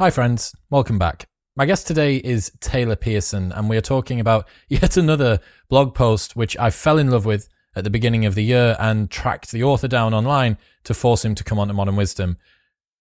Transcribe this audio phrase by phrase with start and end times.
[0.00, 0.52] Hi, friends.
[0.70, 1.28] Welcome back.
[1.54, 6.34] My guest today is Taylor Pearson, and we are talking about yet another blog post
[6.34, 9.62] which I fell in love with at the beginning of the year and tracked the
[9.62, 12.38] author down online to force him to come on to Modern Wisdom.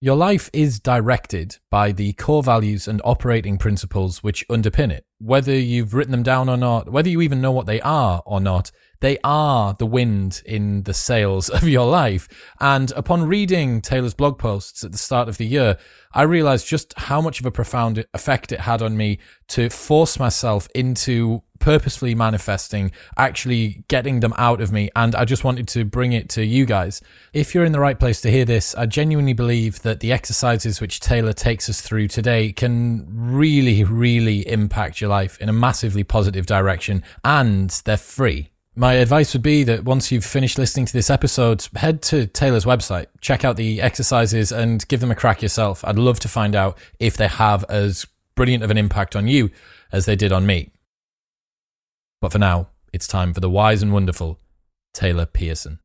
[0.03, 5.05] Your life is directed by the core values and operating principles which underpin it.
[5.19, 8.41] Whether you've written them down or not, whether you even know what they are or
[8.41, 8.69] not,
[8.99, 12.27] they are the wind in the sails of your life.
[12.59, 15.77] And upon reading Taylor's blog posts at the start of the year,
[16.11, 20.19] I realized just how much of a profound effect it had on me to force
[20.19, 24.89] myself into purposefully manifesting, actually getting them out of me.
[24.97, 27.01] And I just wanted to bring it to you guys.
[27.31, 30.81] If you're in the right place to hear this, I genuinely believe that the exercises
[30.81, 36.03] which Taylor takes us through today can really, really impact your life in a massively
[36.03, 37.01] positive direction.
[37.23, 38.49] And they're free.
[38.75, 42.65] My advice would be that once you've finished listening to this episode, head to Taylor's
[42.65, 45.85] website, check out the exercises, and give them a crack yourself.
[45.85, 48.05] I'd love to find out if they have as
[48.35, 49.49] brilliant of an impact on you
[49.93, 50.72] as they did on me.
[52.23, 54.39] But for now, it's time for the wise and wonderful
[54.93, 55.79] Taylor Pearson.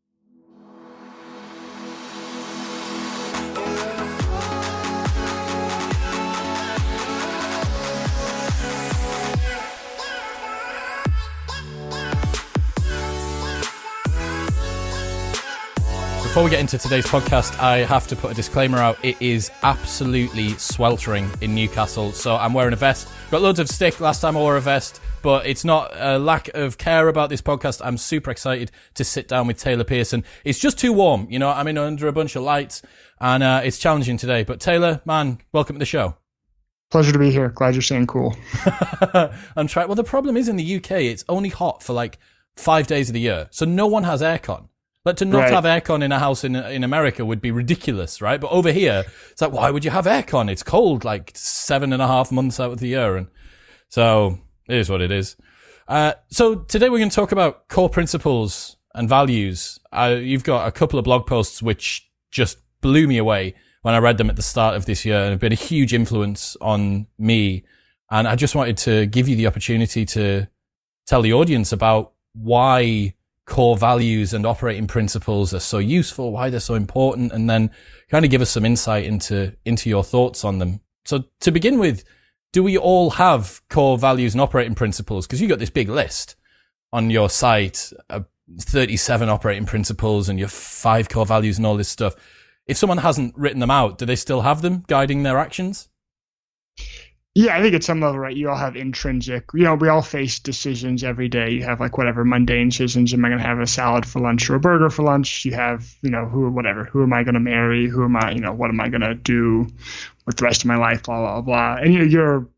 [16.22, 18.96] Before we get into today's podcast, I have to put a disclaimer out.
[19.04, 23.08] It is absolutely sweltering in Newcastle, so I'm wearing a vest.
[23.32, 26.48] Got loads of stick last time I wore a vest, but it's not a lack
[26.54, 27.82] of care about this podcast.
[27.84, 30.24] I'm super excited to sit down with Taylor Pearson.
[30.42, 31.50] It's just too warm, you know.
[31.50, 32.80] I'm in under a bunch of lights,
[33.20, 34.42] and uh, it's challenging today.
[34.42, 36.16] But Taylor, man, welcome to the show.
[36.90, 37.50] Pleasure to be here.
[37.50, 38.34] Glad you're staying cool.
[39.54, 39.88] I'm trying.
[39.88, 42.16] Well, the problem is in the UK, it's only hot for like
[42.56, 44.70] five days of the year, so no one has aircon.
[45.04, 45.52] Like to not Right.
[45.52, 48.40] have aircon in a house in in America would be ridiculous, right?
[48.40, 50.50] But over here, it's like, why would you have aircon?
[50.50, 53.26] It's cold like seven and a half months out of the year, and
[53.90, 54.38] so
[54.68, 55.36] it is what it is.
[55.86, 59.80] Uh, so today we're going to talk about core principles and values.
[59.92, 63.98] Uh, you've got a couple of blog posts which just blew me away when I
[63.98, 67.06] read them at the start of this year and have been a huge influence on
[67.18, 67.64] me.
[68.10, 70.46] And I just wanted to give you the opportunity to
[71.06, 73.14] tell the audience about why
[73.46, 77.70] core values and operating principles are so useful, why they're so important, and then
[78.10, 80.80] kind of give us some insight into, into your thoughts on them.
[81.06, 82.04] So to begin with,
[82.52, 85.26] do we all have core values and operating principles?
[85.26, 86.36] Because you got this big list
[86.92, 88.20] on your site, uh,
[88.60, 92.14] 37 operating principles and your five core values and all this stuff.
[92.66, 95.88] If someone hasn't written them out, do they still have them guiding their actions?
[97.34, 100.02] Yeah, I think at some level, right, you all have intrinsic, you know, we all
[100.02, 101.52] face decisions every day.
[101.52, 103.14] You have like whatever mundane decisions.
[103.14, 105.44] Am I going to have a salad for lunch or a burger for lunch?
[105.44, 107.86] You have, you know, who, whatever, who am I going to marry?
[107.86, 109.68] Who am I, you know, what am I going to do
[110.28, 111.02] with the rest of my life?
[111.04, 111.76] Blah, blah, blah.
[111.82, 112.48] And you know, you're,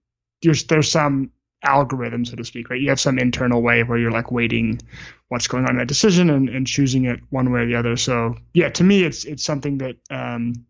[0.43, 1.31] you're, there's some
[1.63, 2.81] algorithm, so to speak, right?
[2.81, 4.81] You have some internal way where you're like waiting
[5.29, 7.97] what's going on in that decision and, and choosing it one way or the other.
[7.97, 10.67] So yeah, to me, it's, it's something that, um,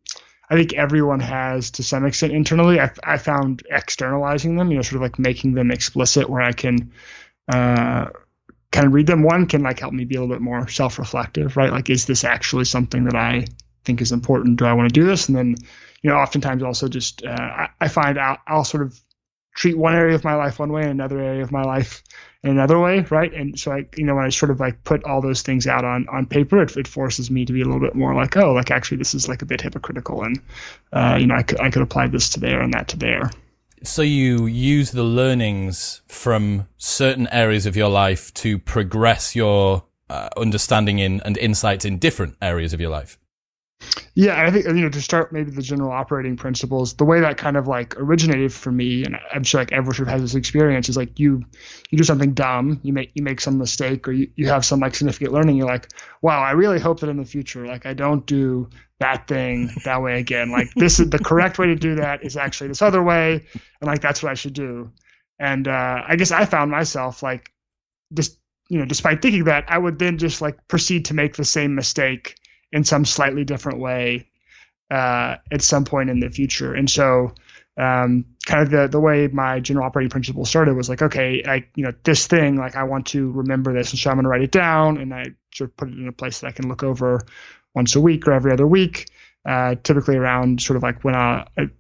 [0.51, 2.81] I think everyone has to some extent internally.
[2.81, 6.53] I, I found externalizing them, you know, sort of like making them explicit where I
[6.53, 6.93] can
[7.51, 8.11] uh,
[8.73, 9.23] kind of read them.
[9.23, 11.71] One can like help me be a little bit more self reflective, right?
[11.71, 13.47] Like, is this actually something that I
[13.85, 14.59] think is important?
[14.59, 15.29] Do I want to do this?
[15.29, 15.55] And then,
[16.03, 18.99] you know, oftentimes also just, uh, I, I find I'll, I'll sort of
[19.55, 22.03] treat one area of my life one way and another area of my life
[22.43, 23.33] another way, right?
[23.33, 25.85] And so I, you know, when I sort of like put all those things out
[25.85, 28.53] on on paper, it, it forces me to be a little bit more like, oh,
[28.53, 30.41] like actually this is like a bit hypocritical, and
[30.93, 33.31] uh, you know, I could I could apply this to there and that to there.
[33.83, 40.29] So you use the learnings from certain areas of your life to progress your uh,
[40.37, 43.19] understanding in and insights in different areas of your life.
[44.15, 46.95] Yeah, and I think you know to start maybe the general operating principles.
[46.95, 50.09] The way that kind of like originated for me, and I'm sure like everyone sort
[50.09, 51.45] of has this experience, is like you
[51.91, 54.81] you do something dumb, you make you make some mistake, or you, you have some
[54.81, 55.57] like significant learning.
[55.57, 55.89] You're like,
[56.23, 58.69] wow, I really hope that in the future, like I don't do
[58.99, 60.51] that thing that way again.
[60.61, 63.47] Like this is the correct way to do that is actually this other way,
[63.81, 64.91] and like that's what I should do.
[65.39, 67.53] And uh, I guess I found myself like
[68.13, 68.39] just
[68.69, 71.75] you know, despite thinking that, I would then just like proceed to make the same
[71.75, 72.37] mistake
[72.73, 74.29] in some slightly different way
[74.91, 76.75] uh, at some point in the future.
[76.75, 77.35] And so,
[77.77, 81.67] um, kind of the the way my general operating principle started was like, okay, I
[81.75, 84.29] you know this thing like I want to remember this, and so I'm going to
[84.29, 86.69] write it down, and I sort of put it in a place that I can
[86.69, 87.21] look over
[87.75, 89.09] once a week or every other week.
[89.47, 91.71] Uh, typically around sort of like when I, I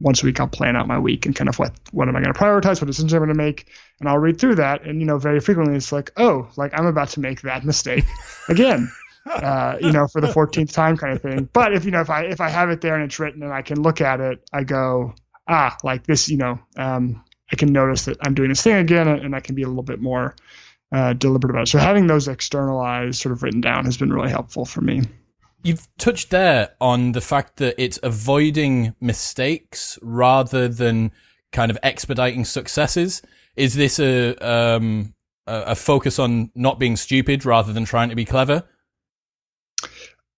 [0.00, 2.20] once a week I'll plan out my week and kind of what what am I
[2.20, 3.68] going to prioritize, what decisions I'm going to make,
[4.00, 4.84] and I'll read through that.
[4.84, 8.04] And you know, very frequently it's like, oh, like I'm about to make that mistake
[8.48, 8.90] again.
[9.26, 11.48] Uh, you know, for the 14th time kind of thing.
[11.52, 13.52] But if, you know, if I, if I have it there and it's written and
[13.52, 15.14] I can look at it, I go,
[15.48, 19.08] ah, like this, you know, um, I can notice that I'm doing this thing again,
[19.08, 20.34] and I can be a little bit more
[20.92, 21.68] uh, deliberate about it.
[21.68, 25.02] So having those externalized, sort of written down, has been really helpful for me.
[25.62, 31.12] You've touched there on the fact that it's avoiding mistakes rather than
[31.52, 33.22] kind of expediting successes.
[33.56, 35.14] Is this a um,
[35.46, 38.64] a focus on not being stupid rather than trying to be clever?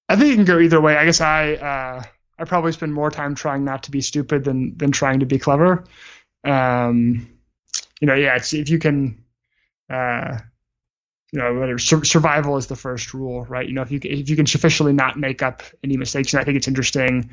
[0.09, 0.97] I think it can go either way.
[0.97, 2.03] I guess I uh,
[2.39, 5.39] I probably spend more time trying not to be stupid than than trying to be
[5.39, 5.85] clever.
[6.45, 7.29] Um,
[8.01, 9.25] you know, yeah, it's if you can,
[9.91, 10.39] uh,
[11.33, 13.67] you know, whether sur- survival is the first rule, right?
[13.67, 16.45] You know, if you if you can sufficiently not make up any mistakes, and I
[16.45, 17.31] think it's interesting.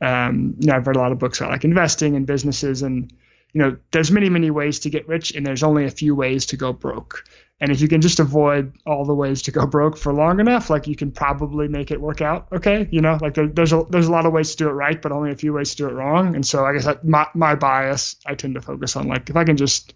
[0.00, 3.12] Um, you know, I've read a lot of books about like investing and businesses, and
[3.52, 6.46] you know, there's many many ways to get rich, and there's only a few ways
[6.46, 7.24] to go broke.
[7.60, 10.70] And if you can just avoid all the ways to go broke for long enough,
[10.70, 12.46] like you can probably make it work out.
[12.52, 14.72] Okay, you know, like there, there's a there's a lot of ways to do it
[14.72, 16.36] right, but only a few ways to do it wrong.
[16.36, 19.36] And so I guess that my my bias, I tend to focus on like if
[19.36, 19.94] I can just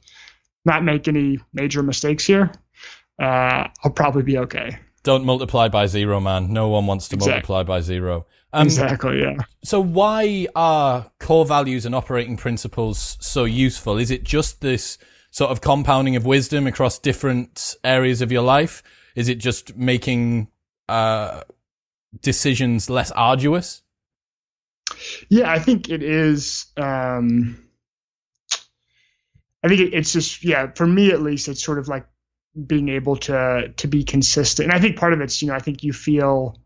[0.65, 2.51] not make any major mistakes here,
[3.21, 4.79] uh, I'll probably be okay.
[5.05, 6.53] Don't multiply by zero, man.
[6.53, 7.33] No one wants to exactly.
[7.33, 8.27] multiply by zero.
[8.53, 9.21] Um, exactly.
[9.21, 9.37] Yeah.
[9.65, 13.99] So why are core values and operating principles so useful?
[13.99, 14.99] Is it just this?
[15.33, 18.83] Sort of compounding of wisdom across different areas of your life?
[19.17, 20.49] Is it just making
[20.89, 21.43] uh,
[22.21, 23.83] decisions less arduous?
[25.29, 26.67] Yeah, I think it is.
[26.77, 27.67] Um,
[29.65, 32.07] I think it's just yeah, for me at least, it's sort of like
[32.67, 34.71] being able to to be consistent.
[34.71, 36.59] And I think part of it's you know I think you feel.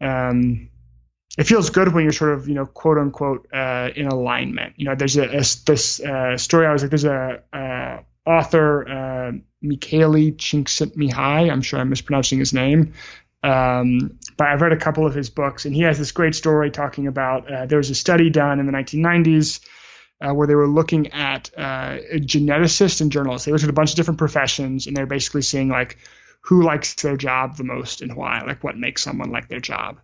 [0.00, 0.68] Um,
[1.38, 4.74] it feels good when you're sort of you know quote unquote uh, in alignment.
[4.76, 8.88] You know, there's a, a this uh, story I was like there's a, a author
[8.88, 9.32] uh,
[9.64, 11.50] Mihaly Csikszentmihalyi.
[11.50, 12.92] I'm sure I'm mispronouncing his name.
[13.42, 16.70] Um, but I've read a couple of his books, and he has this great story
[16.70, 19.60] talking about uh, there was a study done in the 1990s
[20.20, 23.46] uh, where they were looking at uh, geneticists and journalists.
[23.46, 25.96] They looked at a bunch of different professions, and they're basically seeing like
[26.42, 30.00] who likes their job the most and why, like what makes someone like their job.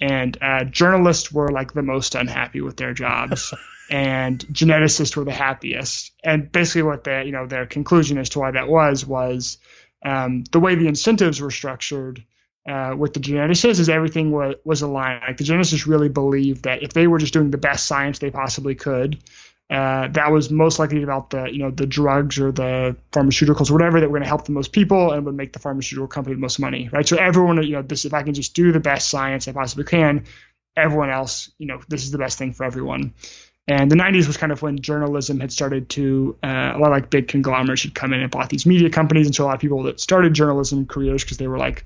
[0.00, 3.52] And uh, journalists were like the most unhappy with their jobs.
[3.90, 6.12] and geneticists were the happiest.
[6.22, 9.58] And basically, what the you know their conclusion as to why that was was
[10.04, 12.24] um, the way the incentives were structured.
[12.68, 15.22] Uh, with the geneticists is everything was, was aligned.
[15.26, 18.30] Like the geneticists really believed that if they were just doing the best science they
[18.30, 19.18] possibly could,
[19.70, 23.74] uh, that was most likely about the you know the drugs or the pharmaceuticals or
[23.74, 26.34] whatever that were going to help the most people and would make the pharmaceutical company
[26.34, 27.06] the most money, right?
[27.06, 29.84] So everyone, you know, this if I can just do the best science I possibly
[29.84, 30.24] can,
[30.74, 33.12] everyone else, you know, this is the best thing for everyone.
[33.66, 36.92] And the 90s was kind of when journalism had started to, uh, a lot of
[36.92, 39.26] like big conglomerates had come in and bought these media companies.
[39.26, 41.84] And so a lot of people that started journalism careers because they were like,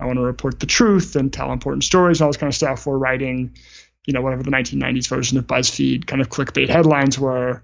[0.00, 2.56] I want to report the truth and tell important stories and all this kind of
[2.56, 3.52] stuff were writing,
[4.06, 7.62] you know, whatever the 1990s version of BuzzFeed kind of clickbait headlines were.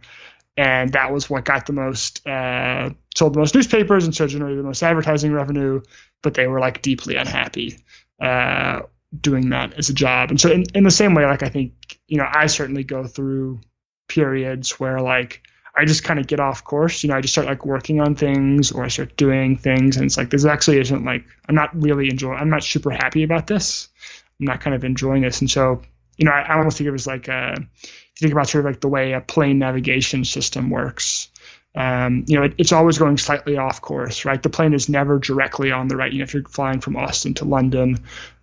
[0.56, 4.58] And that was what got the most, uh, sold the most newspapers and so generated
[4.58, 5.82] the most advertising revenue.
[6.22, 7.78] But they were like deeply unhappy
[8.20, 8.80] uh,
[9.18, 10.30] doing that as a job.
[10.30, 11.72] And so in, in the same way, like I think,
[12.08, 13.60] you know, I certainly go through
[14.08, 15.42] periods where like
[15.74, 17.02] I just kind of get off course.
[17.02, 20.06] You know, I just start like working on things or I start doing things and
[20.06, 23.46] it's like this actually isn't like I'm not really enjoying I'm not super happy about
[23.46, 23.88] this.
[24.40, 25.40] I'm not kind of enjoying this.
[25.40, 25.82] And so,
[26.16, 28.64] you know, I, I almost think it was like uh if you think about sort
[28.64, 31.28] of like the way a plane navigation system works.
[31.74, 34.42] Um, you know, it, it's always going slightly off course, right?
[34.42, 36.10] The plane is never directly on the right.
[36.10, 37.98] You know, if you're flying from Austin to London,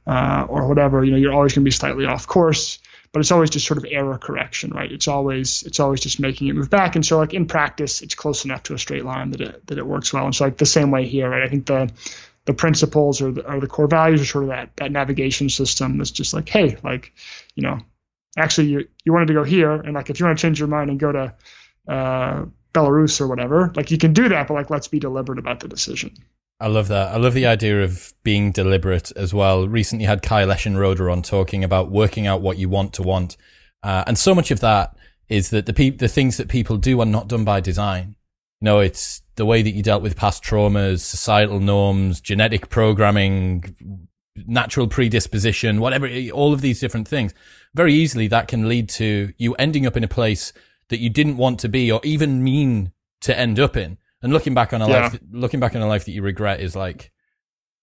[0.06, 2.80] uh, or whatever, you know, you're always going to be slightly off course,
[3.12, 4.92] but it's always just sort of error correction, right?
[4.92, 6.96] It's always it's always just making it move back.
[6.96, 9.78] And so like in practice, it's close enough to a straight line that it that
[9.78, 10.26] it works well.
[10.26, 11.44] And so like the same way here, right?
[11.44, 11.92] I think the
[12.46, 15.98] the principles or the, or the core values are sort of that that navigation system
[15.98, 17.14] that's just like, hey, like,
[17.56, 17.80] you know,
[18.38, 20.68] actually you you wanted to go here, and like if you want to change your
[20.68, 21.34] mind and go to
[21.88, 25.60] uh, Belarus or whatever, like you can do that, but like let's be deliberate about
[25.60, 26.14] the decision.
[26.60, 27.14] I love that.
[27.14, 29.68] I love the idea of being deliberate as well.
[29.68, 33.36] Recently had Kyle Eschenroeder on talking about working out what you want to want.
[33.82, 34.96] Uh, and so much of that
[35.28, 38.16] is that the pe- the things that people do are not done by design.
[38.64, 44.88] Know, it's the way that you dealt with past traumas, societal norms, genetic programming, natural
[44.88, 47.34] predisposition, whatever, all of these different things.
[47.74, 50.54] Very easily that can lead to you ending up in a place
[50.88, 53.98] that you didn't want to be or even mean to end up in.
[54.22, 55.02] And looking back on a yeah.
[55.02, 57.12] life, looking back on a life that you regret is like,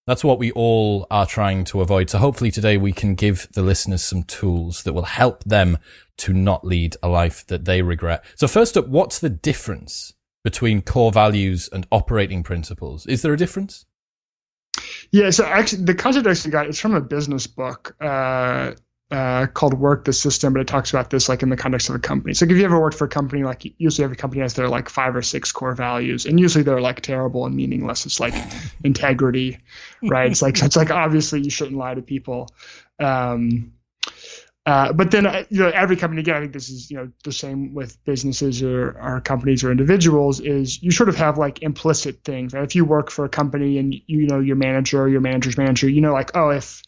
[0.06, 2.08] that's what we all are trying to avoid.
[2.08, 5.76] So hopefully today we can give the listeners some tools that will help them
[6.18, 8.24] to not lead a life that they regret.
[8.34, 13.06] So first up, what's the difference between core values and operating principles?
[13.06, 13.86] Is there a difference?
[15.10, 17.96] Yeah, so actually, the concept I actually got is from a business book.
[18.00, 18.72] Uh,
[19.10, 21.96] uh, called Work the System, but it talks about this like in the context of
[21.96, 22.32] a company.
[22.32, 24.68] So like if you ever worked for a company, like usually every company has their
[24.68, 28.06] like five or six core values, and usually they're like terrible and meaningless.
[28.06, 28.34] It's like
[28.84, 29.58] integrity,
[30.02, 30.30] right?
[30.30, 32.50] It's like it's like obviously you shouldn't lie to people.
[33.00, 33.72] Um,
[34.66, 37.10] uh, but then, uh, you know, every company again, I think this is you know
[37.24, 40.40] the same with businesses or, companies or individuals.
[40.40, 42.52] Is you sort of have like implicit things.
[42.52, 42.64] Right?
[42.64, 45.88] If you work for a company and you know your manager, or your manager's manager,
[45.88, 46.82] you know, like oh, if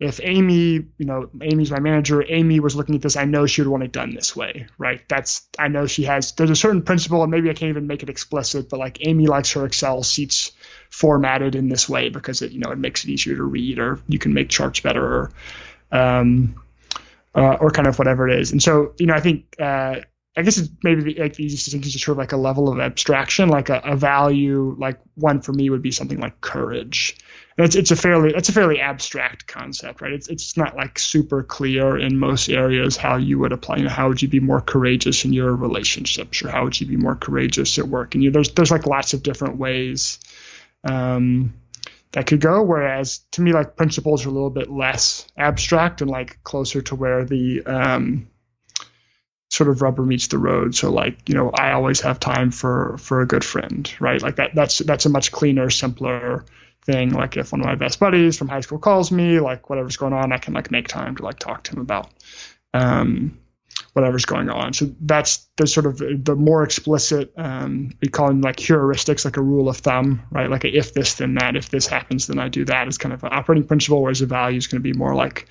[0.00, 3.62] if Amy, you know, Amy's my manager, Amy was looking at this, I know she
[3.62, 5.00] would want it done this way, right?
[5.08, 6.32] That's I know she has.
[6.32, 9.28] There's a certain principle, and maybe I can't even make it explicit, but like Amy
[9.28, 10.52] likes her Excel sheets
[10.90, 14.00] formatted in this way because it, you know, it makes it easier to read, or
[14.08, 15.30] you can make charts better, or
[15.90, 16.56] um,
[17.34, 18.52] uh, or kind of whatever it is.
[18.52, 20.00] And so, you know, I think uh,
[20.36, 22.68] I guess it's maybe like the easiest thing is just sort of like a level
[22.68, 24.74] of abstraction, like a, a, value.
[24.78, 27.16] Like one for me would be something like courage.
[27.56, 30.12] And it's it's a fairly it's a fairly abstract concept, right?
[30.12, 33.76] It's it's not like super clear in most areas how you would apply.
[33.76, 36.88] You know, how would you be more courageous in your relationships, or how would you
[36.88, 38.16] be more courageous at work?
[38.16, 40.18] And you there's there's like lots of different ways.
[40.82, 41.54] Um,
[42.14, 42.62] that could go.
[42.62, 46.94] Whereas to me, like principles are a little bit less abstract and like closer to
[46.94, 48.28] where the um,
[49.50, 50.76] sort of rubber meets the road.
[50.76, 54.22] So like you know, I always have time for for a good friend, right?
[54.22, 56.44] Like that that's that's a much cleaner, simpler
[56.84, 57.10] thing.
[57.10, 60.12] Like if one of my best buddies from high school calls me, like whatever's going
[60.12, 62.10] on, I can like make time to like talk to him about.
[62.72, 63.38] Um,
[63.94, 64.72] whatever's going on.
[64.72, 69.36] So that's the sort of the more explicit, um, we call them like heuristics, like
[69.36, 70.50] a rule of thumb, right?
[70.50, 71.54] Like a if this, then that.
[71.56, 74.26] If this happens, then I do that is kind of an operating principle, whereas a
[74.26, 75.48] value is going to be more like,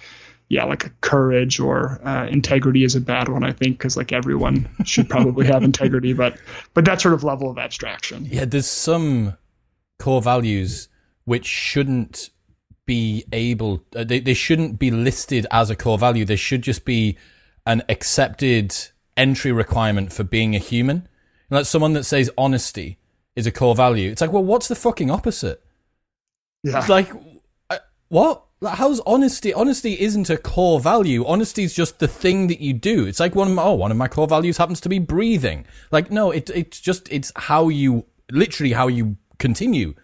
[0.49, 4.11] yeah, like a courage or uh, integrity is a bad one, I think, because like
[4.11, 6.37] everyone should probably have integrity, but
[6.73, 8.25] but that sort of level of abstraction.
[8.25, 9.37] Yeah, there's some
[9.99, 10.89] core values
[11.23, 12.29] which shouldn't
[12.85, 16.25] be able, uh, they, they shouldn't be listed as a core value.
[16.25, 17.17] They should just be
[17.65, 18.75] an accepted
[19.15, 21.07] entry requirement for being a human.
[21.49, 22.97] Like someone that says honesty
[23.35, 24.11] is a core value.
[24.11, 25.63] It's like, well, what's the fucking opposite?
[26.63, 26.79] Yeah.
[26.79, 27.11] It's Like,
[28.09, 28.45] what?
[28.61, 29.53] Like, how's honesty?
[29.53, 31.25] Honesty isn't a core value.
[31.25, 33.05] Honesty is just the thing that you do.
[33.05, 35.65] It's like one of my, oh, one of my core values happens to be breathing.
[35.91, 39.95] Like, no, it, it's just, it's how you, literally how you continue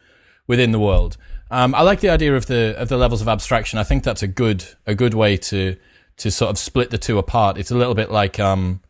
[0.46, 1.16] within the world.
[1.50, 3.80] Um, I like the idea of the, of the levels of abstraction.
[3.80, 5.78] I think that's a good, a good way to,
[6.20, 7.58] to sort of split the two apart.
[7.58, 8.82] It's a little bit like um,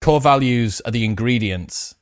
[0.00, 1.94] core values are the ingredients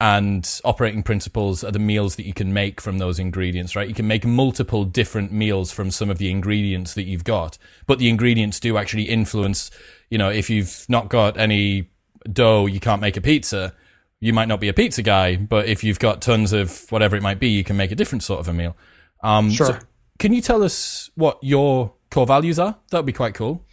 [0.00, 3.88] and operating principles are the meals that you can make from those ingredients, right?
[3.88, 7.98] You can make multiple different meals from some of the ingredients that you've got, but
[7.98, 9.70] the ingredients do actually influence,
[10.10, 11.90] you know, if you've not got any
[12.30, 13.72] dough, you can't make a pizza.
[14.20, 17.22] You might not be a pizza guy, but if you've got tons of whatever it
[17.22, 18.76] might be, you can make a different sort of a meal.
[19.22, 19.66] Um, sure.
[19.66, 19.78] So
[20.18, 22.76] can you tell us what your core values are?
[22.90, 23.66] That would be quite cool.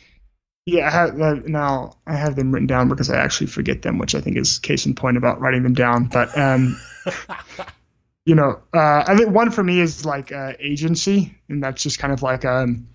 [0.66, 3.98] Yeah, I have, uh, now I have them written down because I actually forget them,
[3.98, 6.06] which I think is case in point about writing them down.
[6.06, 6.80] But um,
[8.26, 12.00] you know, uh, I think one for me is like uh, agency, and that's just
[12.00, 12.88] kind of like um,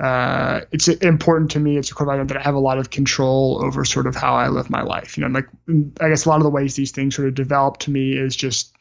[0.00, 1.76] uh, it's important to me.
[1.76, 4.34] It's a core value that I have a lot of control over sort of how
[4.34, 5.16] I live my life.
[5.16, 5.48] You know, like
[6.00, 8.34] I guess a lot of the ways these things sort of develop to me is
[8.34, 8.74] just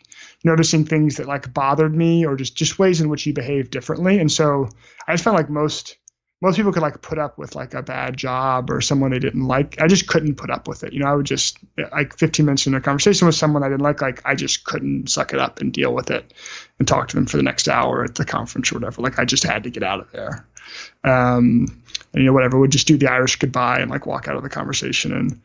[0.43, 4.20] noticing things that like bothered me or just just ways in which you behave differently.
[4.20, 4.70] And so
[5.08, 5.98] I just found like most
[6.43, 9.47] most people could like put up with like a bad job or someone they didn't
[9.47, 9.79] like.
[9.79, 10.91] I just couldn't put up with it.
[10.91, 11.57] You know, I would just
[11.93, 15.09] like 15 minutes in a conversation with someone I didn't like, like I just couldn't
[15.09, 16.33] suck it up and deal with it
[16.79, 19.01] and talk to them for the next hour at the conference or whatever.
[19.01, 20.45] Like I just had to get out of there.
[21.05, 21.81] Um,
[22.12, 24.43] and you know, whatever, would just do the Irish goodbye and like walk out of
[24.43, 25.41] the conversation and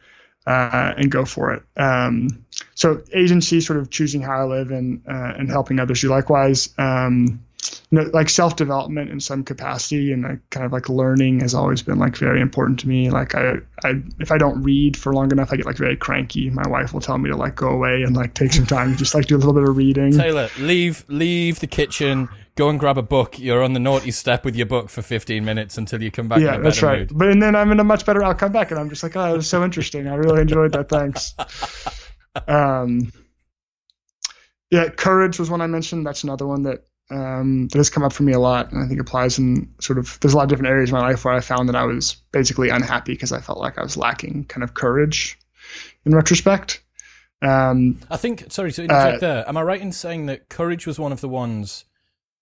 [0.49, 1.63] uh, and go for it.
[1.77, 6.09] Um, so agency, sort of choosing how I live and uh, and helping others do
[6.09, 6.75] likewise.
[6.77, 7.45] Um,
[7.91, 11.55] you know, like self development in some capacity and like kind of like learning has
[11.55, 13.11] always been like very important to me.
[13.11, 16.51] Like I, I, if I don't read for long enough, I get like very cranky.
[16.51, 18.99] My wife will tell me to like go away and like take some time to
[18.99, 20.13] just like do a little bit of reading.
[20.13, 23.39] Taylor, leave, leave the kitchen, go and grab a book.
[23.39, 26.41] You're on the naughty step with your book for 15 minutes until you come back.
[26.41, 27.11] Yeah, that's right.
[27.11, 27.19] Mood.
[27.19, 28.23] But and then I'm in a much better.
[28.23, 30.07] I'll come back and I'm just like, oh, it was so interesting.
[30.07, 30.89] I really enjoyed that.
[30.89, 31.35] Thanks.
[32.49, 33.11] um,
[34.71, 36.07] yeah, courage was one I mentioned.
[36.07, 38.87] That's another one that um, that has come up for me a lot, and I
[38.87, 40.19] think applies in sort of.
[40.21, 42.17] There's a lot of different areas of my life where I found that I was
[42.33, 45.39] basically unhappy because I felt like I was lacking kind of courage.
[46.05, 46.83] In retrospect,
[47.43, 48.51] um, I think.
[48.51, 49.49] Sorry to interject uh, there.
[49.49, 51.85] Am I right in saying that courage was one of the ones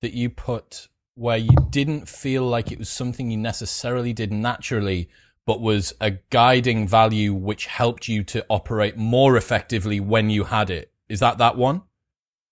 [0.02, 5.08] that you put where you didn't feel like it was something you necessarily did naturally,
[5.46, 10.70] but was a guiding value which helped you to operate more effectively when you had
[10.70, 10.92] it?
[11.08, 11.82] Is that that one?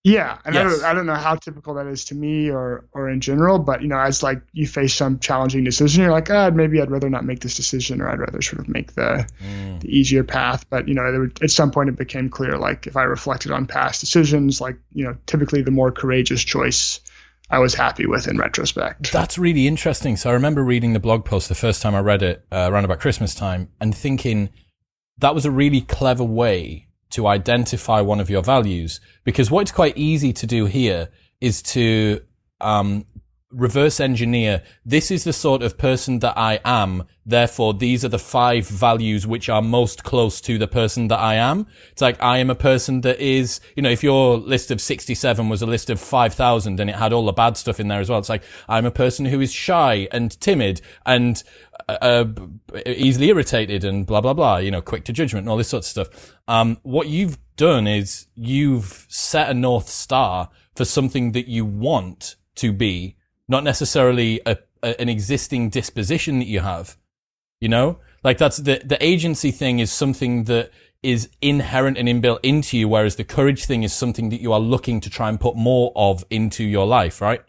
[0.05, 0.67] Yeah, and Yes.
[0.67, 3.59] I, don't, I don't know how typical that is to me or or in general,
[3.59, 6.91] but you know, as like you face some challenging decision, you're like, ah, maybe I'd
[6.91, 9.81] rather not make this decision, or I'd rather sort of make the Mm.
[9.81, 10.69] the easier path.
[10.69, 13.51] But you know, there would, at some point it became clear, like if I reflected
[13.51, 17.01] on past decisions, like you know, typically the more courageous choice,
[17.51, 19.11] I was happy with in retrospect.
[19.11, 20.17] That's really interesting.
[20.19, 22.85] So I remember reading the blog post the first time I read it uh, around
[22.85, 24.51] about Christmas time and thinking
[25.17, 29.01] that was a really clever way to identify one of your values.
[29.25, 31.09] Because what's quite easy to do here
[31.41, 32.21] is to
[32.61, 33.07] um,
[33.55, 38.19] reverse engineer this is the sort of person that I am therefore these are the
[38.19, 41.67] five values which are most close to the person that I am.
[41.93, 45.49] It's like I am a person that is you know if your list of 67
[45.49, 48.11] was a list of 5000 and it had all the bad stuff in there as
[48.11, 51.43] well it's like I'm a person who is shy and timid and
[51.89, 52.25] uh,
[52.87, 55.83] easily irritated and blah blah blah you know quick to judgment and all this sort
[55.83, 61.49] of stuff um what you've done is you've set a north star for something that
[61.49, 63.17] you want to be
[63.49, 66.97] not necessarily a, a, an existing disposition that you have.
[67.61, 70.71] You know, like that's the, the agency thing is something that
[71.03, 74.61] is inherent and inbuilt into you, whereas the courage thing is something that you are
[74.61, 77.43] looking to try and put more of into your life, right?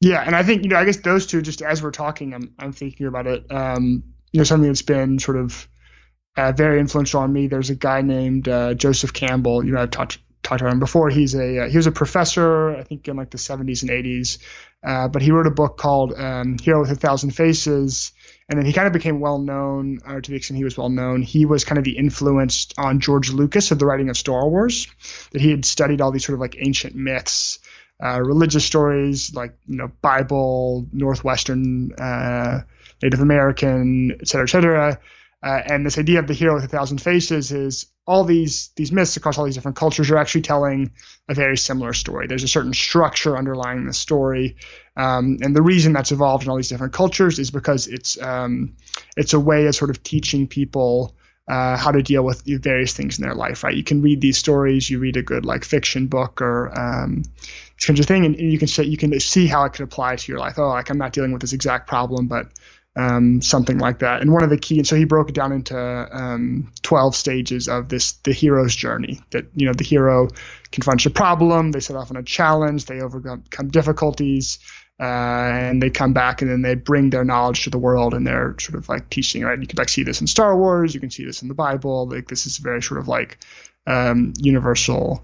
[0.00, 2.54] Yeah, and I think you know, I guess those two, just as we're talking, I'm
[2.58, 3.44] I'm thinking about it.
[3.50, 5.68] Um, you know, something that's been sort of
[6.36, 7.48] uh, very influential on me.
[7.48, 9.64] There's a guy named uh, Joseph Campbell.
[9.64, 11.10] You know, I've talked talked about him before.
[11.10, 14.38] He's a uh, he was a professor, I think in like the 70s and 80s,
[14.82, 18.12] uh, but he wrote a book called um, Hero with a Thousand Faces,
[18.48, 20.88] and then he kind of became well known, or to the extent he was well
[20.88, 24.48] known, he was kind of the influence on George Lucas of the writing of Star
[24.48, 24.88] Wars.
[25.32, 27.59] That he had studied all these sort of like ancient myths.
[28.02, 32.62] Uh, religious stories like you know Bible, Northwestern, uh,
[33.02, 34.98] Native American, et cetera, et cetera.
[35.42, 38.92] Uh, and this idea of the hero with a thousand faces is all these these
[38.92, 40.92] myths across all these different cultures are actually telling
[41.28, 42.26] a very similar story.
[42.26, 44.56] There's a certain structure underlying the story,
[44.96, 48.76] um, and the reason that's evolved in all these different cultures is because it's um,
[49.16, 51.14] it's a way of sort of teaching people
[51.48, 53.64] uh, how to deal with various things in their life.
[53.64, 53.76] Right?
[53.76, 54.90] You can read these stories.
[54.90, 57.22] You read a good like fiction book or um,
[57.84, 60.32] kind of thing, and, and you can you can see how it could apply to
[60.32, 60.58] your life.
[60.58, 62.48] Oh, like I'm not dealing with this exact problem, but
[62.96, 64.20] um, something like that.
[64.20, 67.68] And one of the key, and so he broke it down into um, 12 stages
[67.68, 69.20] of this, the hero's journey.
[69.30, 70.28] That you know, the hero
[70.72, 74.58] confronts a problem, they set off on a challenge, they overcome difficulties,
[75.00, 78.26] uh, and they come back and then they bring their knowledge to the world and
[78.26, 79.42] they're sort of like teaching.
[79.42, 79.58] Right?
[79.58, 82.08] You can like see this in Star Wars, you can see this in the Bible.
[82.08, 83.38] Like this is very sort of like
[83.86, 85.22] um, universal.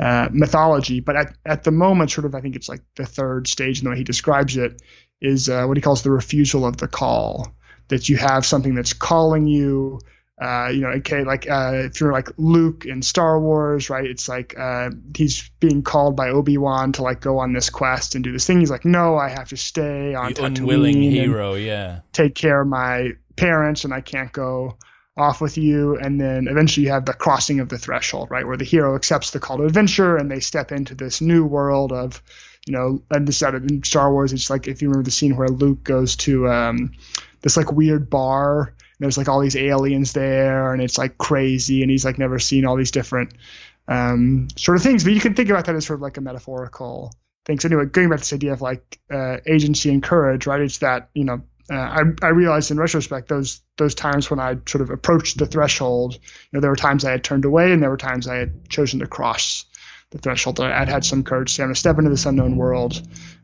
[0.00, 3.46] Uh, mythology, but at, at the moment, sort of, I think it's like the third
[3.46, 4.82] stage in the way he describes it,
[5.20, 7.54] is uh, what he calls the refusal of the call.
[7.88, 10.00] That you have something that's calling you.
[10.42, 14.04] Uh, you know, okay, like uh, if you're like Luke in Star Wars, right?
[14.04, 18.16] It's like uh, he's being called by Obi Wan to like go on this quest
[18.16, 18.58] and do this thing.
[18.58, 22.00] He's like, no, I have to stay on The Tatooine unwilling hero, yeah.
[22.12, 24.76] take care of my parents, and I can't go
[25.16, 25.96] off with you.
[25.96, 29.30] And then eventually you have the crossing of the threshold, right, where the hero accepts
[29.30, 32.22] the call to adventure and they step into this new world of
[32.66, 35.36] you know, and this out of Star Wars, it's like if you remember the scene
[35.36, 36.92] where Luke goes to um,
[37.42, 41.82] this like weird bar, and there's like all these aliens there, and it's like crazy,
[41.82, 43.34] and he's like never seen all these different
[43.86, 45.04] um, sort of things.
[45.04, 47.12] But you can think about that as sort of like a metaphorical
[47.44, 47.60] thing.
[47.60, 50.60] So anyway, going back to this idea of like uh, agency and courage, right?
[50.60, 51.42] It's that you know.
[51.70, 55.46] Uh, I, I realized in retrospect those those times when I sort of approached the
[55.46, 56.20] threshold, you
[56.52, 59.00] know, there were times I had turned away and there were times I had chosen
[59.00, 59.64] to cross
[60.10, 60.56] the threshold.
[60.56, 63.00] That I'd had some courage to step into this unknown world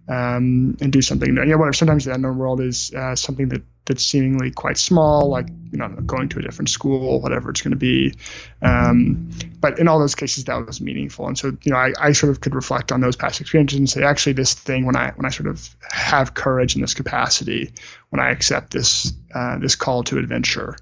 [0.09, 1.29] um, and do something.
[1.29, 1.73] You know, whatever.
[1.73, 5.89] Sometimes the unknown world is uh, something that that's seemingly quite small, like you know,
[5.89, 8.15] going to a different school, whatever it's going to be.
[8.63, 11.27] Um, but in all those cases, that was meaningful.
[11.27, 13.91] And so, you know, I, I sort of could reflect on those past experiences and
[13.91, 17.73] say, actually, this thing when I when I sort of have courage in this capacity,
[18.11, 20.77] when I accept this uh, this call to adventure.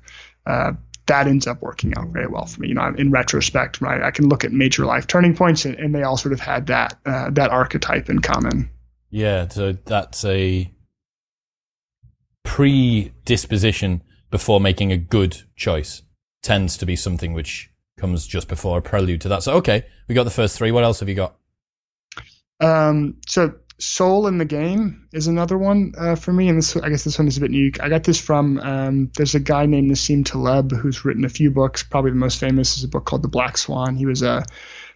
[0.47, 0.73] Uh,
[1.07, 2.68] that ends up working out very well for me.
[2.68, 5.94] You know, in retrospect, right, I can look at major life turning points, and, and
[5.94, 8.68] they all sort of had that uh, that archetype in common.
[9.09, 10.71] Yeah, so that's a
[12.48, 16.02] predisposition before making a good choice.
[16.42, 19.42] Tends to be something which comes just before a prelude to that.
[19.42, 20.72] So, okay, we got the first three.
[20.72, 21.37] What else have you got?
[22.58, 26.88] Um, so Soul in the Game is another one uh, for me, and this I
[26.88, 27.82] guess this one is a bit unique.
[27.82, 31.50] I got this from um, there's a guy named Nassim Taleb who's written a few
[31.50, 31.82] books.
[31.82, 33.94] Probably the most famous is a book called The Black Swan.
[33.94, 34.44] He was a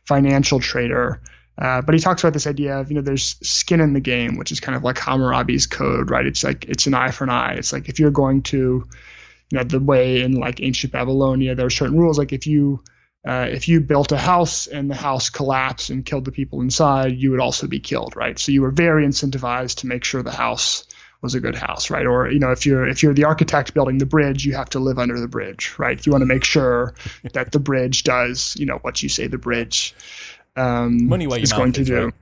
[0.06, 1.20] financial trader,
[1.58, 4.36] uh, but he talks about this idea of you know there's skin in the game,
[4.36, 6.26] which is kind of like Hammurabi's code, right?
[6.26, 7.54] It's like it's an eye for an eye.
[7.54, 8.84] It's like if you're going to
[9.50, 12.18] you know the way in like ancient Babylonia, there are certain rules.
[12.18, 12.82] Like if you
[13.26, 17.16] uh, if you built a house and the house collapsed and killed the people inside,
[17.16, 18.38] you would also be killed, right?
[18.38, 20.86] So you were very incentivized to make sure the house
[21.20, 22.06] was a good house, right?
[22.06, 24.80] Or you know, if you're if you're the architect building the bridge, you have to
[24.80, 26.04] live under the bridge, right?
[26.04, 26.94] You want to make sure
[27.32, 29.94] that the bridge does, you know, what you say the bridge
[30.56, 32.04] um, Money is going to do.
[32.06, 32.14] right?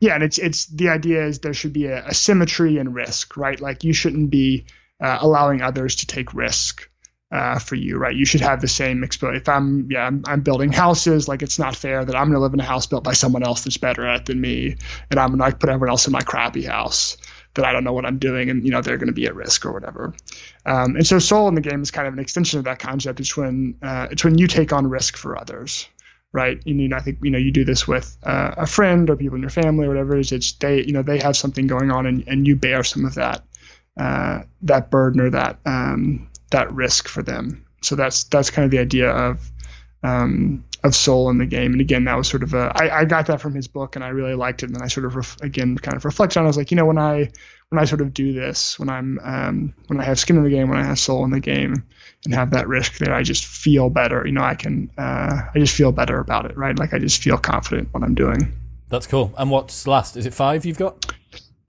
[0.00, 3.36] Yeah, and it's it's the idea is there should be a, a symmetry and risk,
[3.36, 3.60] right?
[3.60, 4.64] Like you shouldn't be
[5.00, 6.88] uh, allowing others to take risk
[7.30, 8.14] uh, for you, right?
[8.14, 9.36] You should have the same exposure.
[9.36, 12.40] If I'm, yeah, I'm, I'm building houses, like it's not fair that I'm going to
[12.40, 14.76] live in a house built by someone else that's better at it than me,
[15.10, 17.16] and I'm going to like, put everyone else in my crappy house
[17.54, 19.34] that I don't know what I'm doing, and you know they're going to be at
[19.34, 20.14] risk or whatever.
[20.66, 23.20] Um, and so soul in the game is kind of an extension of that concept.
[23.20, 25.88] It's when uh, it's when you take on risk for others,
[26.32, 26.60] right?
[26.64, 29.36] You know, I think you know you do this with uh, a friend or people
[29.36, 30.32] in your family or whatever it is.
[30.32, 33.14] It's they, you know, they have something going on, and, and you bear some of
[33.14, 33.44] that
[33.98, 37.66] uh, that burden or that um, that risk for them.
[37.82, 39.50] So that's that's kind of the idea of
[40.02, 41.72] um, of soul in the game.
[41.72, 44.04] And again, that was sort of a I, I got that from his book, and
[44.04, 44.66] I really liked it.
[44.66, 46.44] And then I sort of ref, again kind of reflected on.
[46.44, 46.46] it.
[46.46, 47.30] I was like, you know, when I
[47.70, 50.50] when I sort of do this, when I'm um, when I have skin in the
[50.50, 51.84] game, when I have soul in the game,
[52.24, 54.26] and have that risk there, I just feel better.
[54.26, 56.78] You know, I can uh, I just feel better about it, right?
[56.78, 58.52] Like I just feel confident what I'm doing.
[58.88, 59.32] That's cool.
[59.38, 60.16] And what's last?
[60.16, 61.12] Is it five you've got?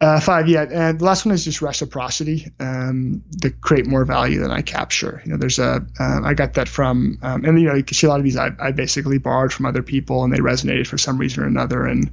[0.02, 0.64] Uh, five, yeah.
[0.64, 2.52] And the last one is just reciprocity.
[2.60, 5.22] Um, to create more value than I capture.
[5.24, 7.94] You know, there's a um, I got that from, um, and you know, you can
[7.94, 10.88] see a lot of these I, I basically borrowed from other people, and they resonated
[10.88, 12.10] for some reason or another, and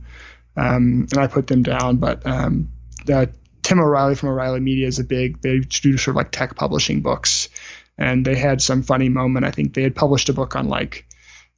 [0.56, 1.96] um, and I put them down.
[1.96, 2.70] But um,
[3.68, 5.40] Tim O'Reilly from O'Reilly Media is a big.
[5.40, 7.48] They do sort of like tech publishing books,
[7.98, 9.44] and they had some funny moment.
[9.44, 11.06] I think they had published a book on like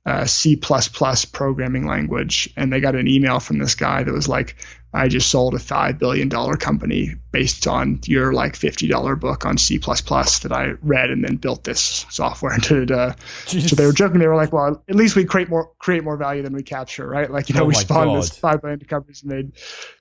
[0.07, 4.57] uh, C++ programming language, and they got an email from this guy that was like,
[4.93, 9.47] "I just sold a five billion dollar company based on your like fifty dollar book
[9.47, 13.15] on C++ that I read and then built this software." And uh,
[13.47, 14.21] so they were joking.
[14.21, 17.07] They were like, "Well, at least we create more create more value than we capture,
[17.07, 17.31] right?
[17.31, 18.19] Like you know, Oh we spawned God.
[18.19, 19.57] this five billion companies and made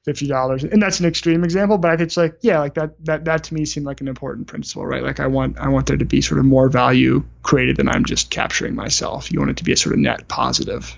[0.05, 3.03] fifty dollars, and that's an extreme example, but I think it's like, yeah, like that
[3.05, 5.03] that that to me seemed like an important principle, right?
[5.03, 8.05] Like I want I want there to be sort of more value created than I'm
[8.05, 9.31] just capturing myself.
[9.31, 10.97] You want it to be a sort of net positive.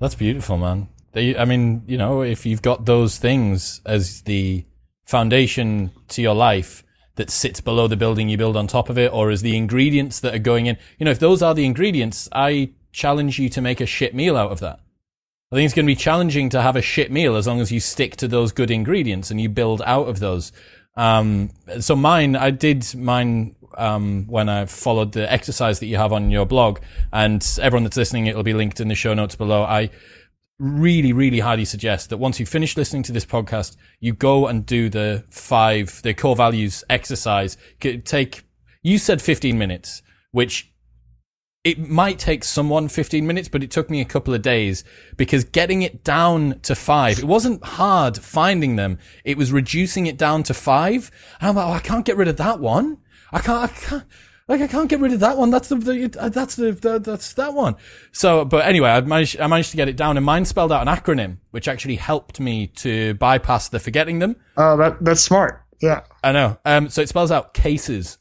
[0.00, 0.88] That's beautiful, man.
[1.12, 4.64] They, I mean, you know, if you've got those things as the
[5.04, 6.84] foundation to your life
[7.16, 10.20] that sits below the building you build on top of it, or as the ingredients
[10.20, 13.60] that are going in, you know, if those are the ingredients, I challenge you to
[13.60, 14.80] make a shit meal out of that.
[15.50, 17.70] I think it's going to be challenging to have a shit meal as long as
[17.70, 20.50] you stick to those good ingredients and you build out of those.
[20.96, 26.12] Um, so mine, I did mine um, when I followed the exercise that you have
[26.12, 26.80] on your blog,
[27.12, 29.62] and everyone that's listening, it'll be linked in the show notes below.
[29.62, 29.90] I
[30.62, 34.64] really, really highly suggest that once you finish listening to this podcast, you go and
[34.64, 37.56] do the five, the core values exercise.
[37.80, 38.44] Take,
[38.80, 40.72] you said 15 minutes, which
[41.64, 44.84] it might take someone 15 minutes, but it took me a couple of days
[45.16, 48.98] because getting it down to five, it wasn't hard finding them.
[49.24, 51.10] It was reducing it down to five.
[51.40, 52.98] And I'm like, oh, I can't get rid of that one.
[53.32, 54.04] I can't, I can't,
[54.48, 55.50] like, I can't get rid of that one.
[55.50, 57.76] That's the, the uh, that's the, the, that's that one.
[58.12, 60.86] So, but anyway, I managed, I managed to get it down and mine spelled out
[60.86, 64.36] an acronym, which actually helped me to bypass the forgetting them.
[64.56, 65.64] Oh, that that's smart.
[65.80, 66.02] Yeah.
[66.22, 66.58] I know.
[66.64, 68.18] Um, so it spells out cases,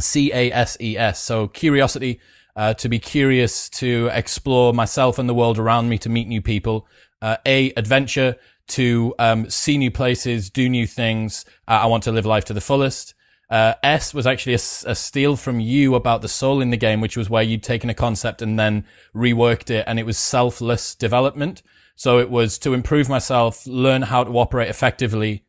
[0.00, 1.20] C A S E S.
[1.20, 2.20] So curiosity,
[2.54, 6.40] uh, to be curious, to explore myself and the world around me, to meet new
[6.40, 6.86] people.
[7.20, 8.36] Uh, A, adventure,
[8.68, 11.44] to um, see new places, do new things.
[11.68, 13.14] Uh, I want to live life to the fullest.
[13.48, 17.16] Uh, S was actually a steal from you about the soul in the game, which
[17.16, 21.62] was where you'd taken a concept and then reworked it, and it was selfless development.
[21.94, 25.44] So it was to improve myself, learn how to operate effectively,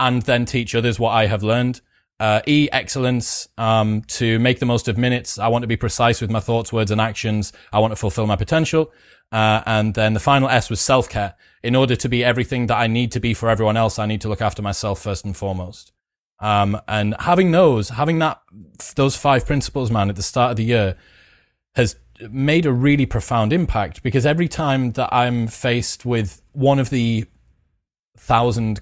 [0.00, 1.80] and then teach others what I have learned.
[2.20, 5.38] Uh, e, excellence, um, to make the most of minutes.
[5.38, 7.52] I want to be precise with my thoughts, words, and actions.
[7.72, 8.90] I want to fulfill my potential.
[9.30, 11.36] Uh, and then the final S was self-care.
[11.62, 14.20] In order to be everything that I need to be for everyone else, I need
[14.22, 15.92] to look after myself first and foremost.
[16.40, 18.40] Um, and having those, having that,
[18.94, 20.96] those five principles, man, at the start of the year
[21.74, 21.96] has
[22.30, 27.24] made a really profound impact because every time that I'm faced with one of the
[28.16, 28.80] thousand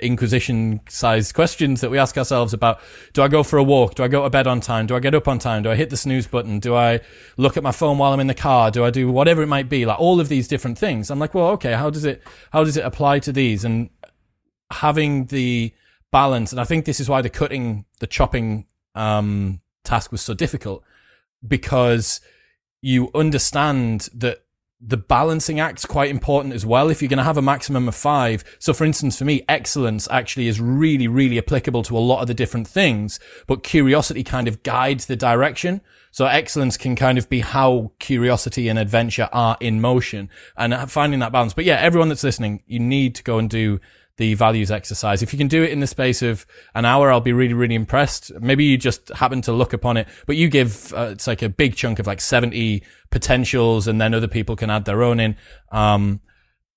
[0.00, 2.80] inquisition sized questions that we ask ourselves about
[3.12, 3.94] do I go for a walk?
[3.94, 4.86] Do I go to bed on time?
[4.86, 5.62] Do I get up on time?
[5.62, 6.58] Do I hit the snooze button?
[6.58, 7.00] Do I
[7.36, 8.70] look at my phone while I'm in the car?
[8.70, 9.86] Do I do whatever it might be?
[9.86, 11.10] Like all of these different things.
[11.10, 13.64] I'm like, well, okay, how does it how does it apply to these?
[13.64, 13.88] And
[14.70, 15.72] having the
[16.20, 20.34] balance, and I think this is why the cutting, the chopping um task was so
[20.34, 20.82] difficult
[21.46, 22.20] because
[22.80, 24.44] you understand that
[24.86, 26.90] the balancing act's quite important as well.
[26.90, 28.44] If you're going to have a maximum of five.
[28.58, 32.28] So for instance, for me, excellence actually is really, really applicable to a lot of
[32.28, 35.80] the different things, but curiosity kind of guides the direction.
[36.10, 41.20] So excellence can kind of be how curiosity and adventure are in motion and finding
[41.20, 41.54] that balance.
[41.54, 43.80] But yeah, everyone that's listening, you need to go and do
[44.16, 45.22] the values exercise.
[45.22, 47.74] If you can do it in the space of an hour, I'll be really, really
[47.74, 48.32] impressed.
[48.40, 51.48] Maybe you just happen to look upon it, but you give, uh, it's like a
[51.48, 55.36] big chunk of like 70 potentials and then other people can add their own in.
[55.72, 56.20] Um,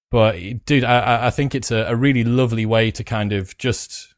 [0.10, 4.16] but dude, I, I think it's a, a really lovely way to kind of just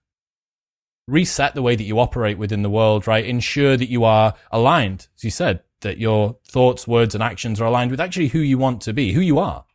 [1.07, 3.25] reset the way that you operate within the world, right?
[3.25, 7.65] Ensure that you are aligned, as you said, that your thoughts, words, and actions are
[7.65, 9.65] aligned with actually who you want to be, who you are.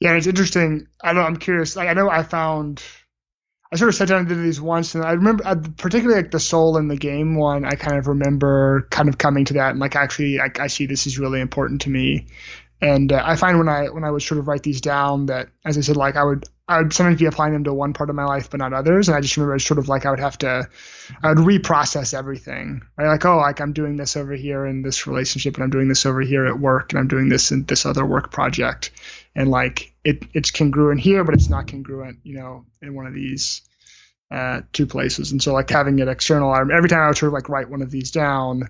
[0.00, 0.88] Yeah, it's interesting.
[1.02, 1.22] I know.
[1.22, 1.76] I'm curious.
[1.76, 2.82] Like, I know I found.
[3.72, 6.30] I sort of sat down and did these once, and I remember, uh, particularly like
[6.30, 7.64] the soul in the game one.
[7.64, 10.86] I kind of remember kind of coming to that, and like actually, I, I see
[10.86, 12.26] this is really important to me.
[12.80, 15.48] And uh, I find when I when I would sort of write these down that,
[15.64, 18.10] as I said, like I would I would sometimes be applying them to one part
[18.10, 20.10] of my life but not others, and I just remember it's sort of like I
[20.10, 20.68] would have to
[21.22, 22.82] I would reprocess everything.
[22.98, 23.08] Right?
[23.08, 26.04] Like oh, like I'm doing this over here in this relationship, and I'm doing this
[26.04, 28.90] over here at work, and I'm doing this in this other work project,
[29.36, 33.14] and like it it's congruent here, but it's not congruent, you know, in one of
[33.14, 33.62] these
[34.32, 35.30] uh, two places.
[35.30, 37.70] And so like having it external, I, every time I would sort of like write
[37.70, 38.68] one of these down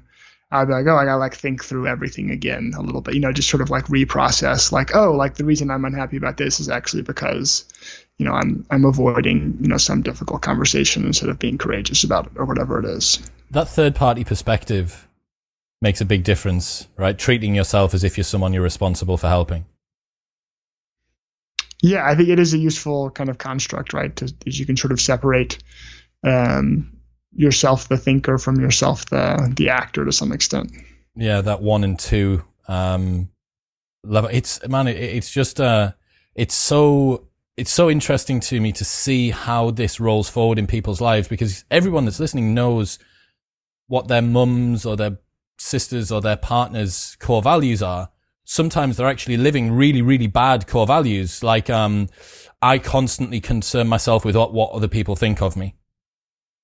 [0.51, 3.21] I'd be like, oh, I gotta like think through everything again a little bit, you
[3.21, 6.61] know, just sort of like reprocess, like, oh, like the reason I'm unhappy about this
[6.61, 7.65] is actually because,
[8.17, 12.27] you know, I'm I'm avoiding, you know, some difficult conversation instead of being courageous about
[12.27, 13.19] it or whatever it is.
[13.51, 15.09] That third party perspective
[15.83, 17.19] makes a big difference, right?
[17.19, 19.67] Treating yourself as if you're someone you're responsible for helping.
[21.83, 24.15] Yeah, I think it is a useful kind of construct, right?
[24.17, 25.59] To, you can sort of separate
[26.25, 26.99] um,
[27.33, 30.73] yourself the thinker from yourself the the actor to some extent.
[31.15, 33.29] Yeah, that one and two um,
[34.03, 34.31] level.
[34.33, 35.93] It's man, it, it's just uh,
[36.35, 41.01] it's so it's so interesting to me to see how this rolls forward in people's
[41.01, 42.99] lives because everyone that's listening knows
[43.87, 45.19] what their mums or their
[45.59, 48.11] sisters or their partners' core values are.
[48.49, 51.43] Sometimes they're actually living really, really bad core values.
[51.43, 52.09] Like, um,
[52.63, 55.75] I constantly concern myself with what, what other people think of me.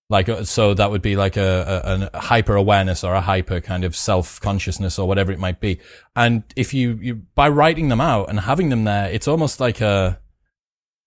[0.08, 3.60] Like, uh, so that would be like a, a, a hyper awareness or a hyper
[3.60, 5.80] kind of self consciousness or whatever it might be.
[6.14, 9.80] And if you, you, by writing them out and having them there, it's almost like
[9.80, 10.20] a,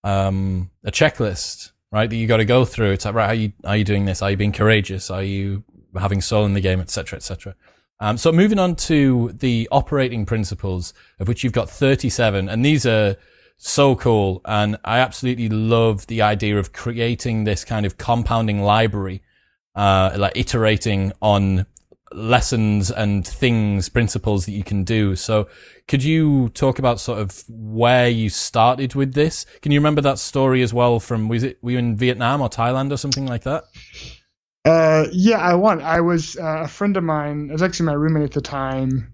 [0.04, 2.10] um, a checklist, right?
[2.10, 2.92] That you got to go through.
[2.92, 4.22] It's like, right, are you, are you doing this?
[4.22, 5.10] Are you being courageous?
[5.10, 5.64] Are you
[5.98, 7.56] having soul in the game, etc., etc.
[8.00, 12.86] Um, so moving on to the operating principles of which you've got 37 and these
[12.86, 13.16] are,
[13.58, 14.42] so cool.
[14.46, 19.22] And I absolutely love the idea of creating this kind of compounding library,
[19.76, 21.66] uh, like iterating on
[22.12, 25.16] lessons and things, principles that you can do.
[25.16, 25.48] So
[25.88, 29.46] could you talk about sort of where you started with this?
[29.62, 32.50] Can you remember that story as well from, was it, were you in Vietnam or
[32.50, 33.66] Thailand or something like that?
[34.66, 35.82] Uh, yeah, I won.
[35.82, 37.50] I was uh, a friend of mine.
[37.50, 39.14] It was actually my roommate at the time.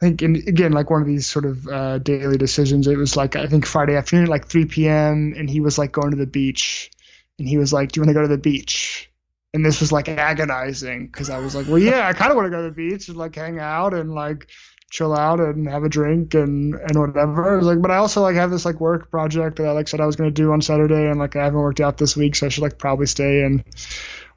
[0.00, 2.86] I think, and again, like one of these sort of uh, daily decisions.
[2.86, 6.10] It was like I think Friday afternoon, like 3 p.m., and he was like going
[6.10, 6.90] to the beach,
[7.38, 9.10] and he was like, "Do you want to go to the beach?"
[9.54, 12.46] And this was like agonizing because I was like, "Well, yeah, I kind of want
[12.46, 14.48] to go to the beach and like hang out and like
[14.90, 18.20] chill out and have a drink and and whatever." I was like, but I also
[18.20, 20.52] like have this like work project that I like said I was going to do
[20.52, 23.06] on Saturday, and like I haven't worked out this week, so I should like probably
[23.06, 23.64] stay and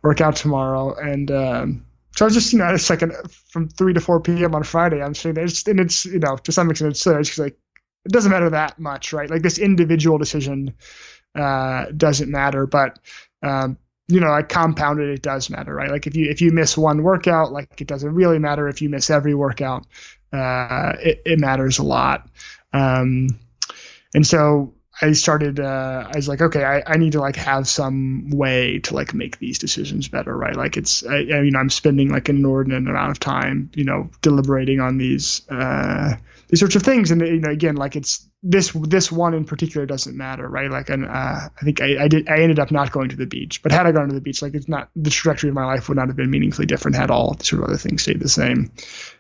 [0.06, 0.96] work out tomorrow.
[0.96, 3.02] And um, so I was just, you know, it's like
[3.50, 4.56] from 3 to 4 p.m.
[4.56, 5.02] on Friday.
[5.02, 7.58] I'm sitting there, and it's, you know, to some extent, it's like
[8.06, 9.30] it doesn't matter that much, right?
[9.30, 10.76] Like this individual decision
[11.34, 13.00] uh, doesn't matter, but
[13.42, 15.90] um, you know, like compounded, it does matter, right?
[15.90, 18.90] Like if you if you miss one workout, like it doesn't really matter if you
[18.90, 19.88] miss every workout.
[20.32, 22.30] Uh, it, it matters a lot.
[22.74, 23.28] Um,
[24.14, 27.68] and so I started, uh, I was like, okay, I, I need to like have
[27.68, 30.56] some way to like make these decisions better, right?
[30.56, 34.10] Like it's, I, I mean, I'm spending like an inordinate amount of time, you know,
[34.22, 36.16] deliberating on these, uh,
[36.48, 37.12] these sorts of things.
[37.12, 40.70] And, you know, again, like it's this, this one in particular doesn't matter, right?
[40.70, 43.26] Like, and, uh, I think I, I did, I ended up not going to the
[43.26, 45.66] beach, but had I gone to the beach, like it's not, the trajectory of my
[45.66, 48.30] life would not have been meaningfully different had all sort of other things stayed the
[48.30, 48.72] same.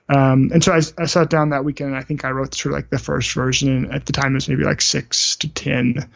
[0.07, 2.73] Um, and so I, I, sat down that weekend and I think I wrote sort
[2.73, 3.69] of like the first version.
[3.69, 6.07] And at the time, it was maybe like six to 10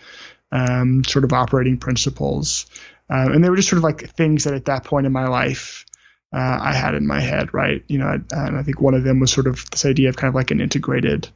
[0.52, 2.68] um, sort of operating principles.
[3.10, 5.28] Uh, and they were just sort of like things that at that point in my
[5.28, 5.86] life,
[6.32, 7.84] uh, I had in my head, right?
[7.88, 10.30] You know, and I think one of them was sort of this idea of kind
[10.30, 11.28] of like an integrated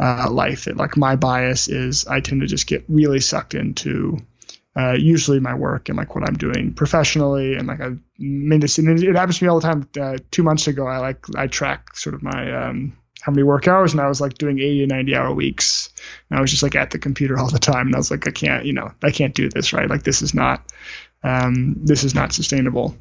[0.00, 0.64] uh, life.
[0.64, 4.18] That like my bias is I tend to just get really sucked into
[4.76, 8.78] uh, usually my work and like what I'm doing professionally and like I made this
[8.78, 9.88] and it happens to me all the time.
[10.00, 13.68] Uh, two months ago, I like I track sort of my um, how many work
[13.68, 15.90] hours and I was like doing 80 to 90 hour weeks
[16.28, 18.26] and I was just like at the computer all the time and I was like
[18.26, 20.64] I can't you know I can't do this right like this is not
[21.22, 22.96] um, this is not sustainable.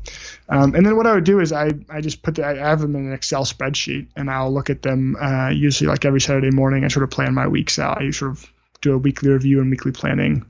[0.50, 2.82] Um, and then what I would do is I, I just put the, I have
[2.82, 6.52] them in an Excel spreadsheet and I'll look at them uh, usually like every Saturday
[6.52, 6.84] morning.
[6.84, 8.02] I sort of plan my weeks out.
[8.02, 8.52] I sort of
[8.82, 10.46] do a weekly review and weekly planning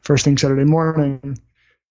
[0.00, 1.38] first thing Saturday morning.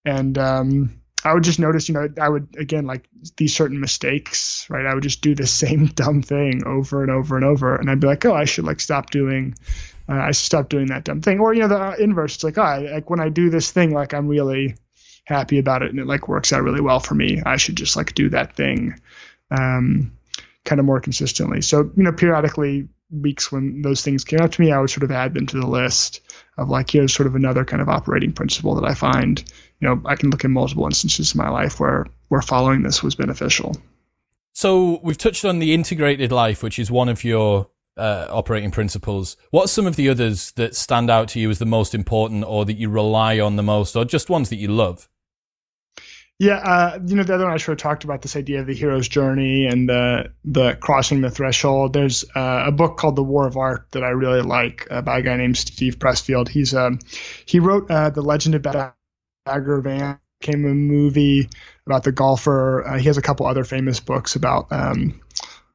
[0.06, 4.66] And um, I would just notice, you know, I would again like these certain mistakes,
[4.70, 4.86] right?
[4.86, 8.00] I would just do the same dumb thing over and over and over, and I'd
[8.00, 9.56] be like, oh, I should like stop doing,
[10.08, 11.40] uh, I stop doing that dumb thing.
[11.40, 13.94] Or you know, the inverse, it's like, oh, I, like when I do this thing,
[13.94, 14.76] like I'm really
[15.28, 17.42] happy about it and it like works out really well for me.
[17.46, 19.00] I should just like do that thing,
[19.52, 20.13] um,
[20.63, 21.62] kind of more consistently.
[21.62, 25.04] So you know, periodically weeks when those things came up to me, I would sort
[25.04, 26.22] of add them to the list
[26.58, 29.44] of like here's sort of another kind of operating principle that I find
[29.82, 33.04] you know I can look at multiple instances in my life where where following this
[33.04, 33.76] was beneficial.
[34.54, 39.36] So we've touched on the integrated life, which is one of your uh, operating principles.
[39.52, 42.46] What are some of the others that stand out to you as the most important,
[42.46, 45.10] or that you rely on the most, or just ones that you love?
[46.39, 48.76] Yeah, uh, you know, the other one I of talked about this idea of the
[48.76, 51.93] hero's journey and the the crossing the threshold.
[51.93, 55.19] There's uh, a book called The War of Art that I really like uh, by
[55.19, 56.47] a guy named Steve Pressfield.
[56.47, 57.00] He's um,
[57.47, 61.50] he wrote uh, The Legend of Bagger Vance, came a movie
[61.88, 62.86] about the golfer.
[62.86, 65.19] Uh, he has a couple other famous books about um,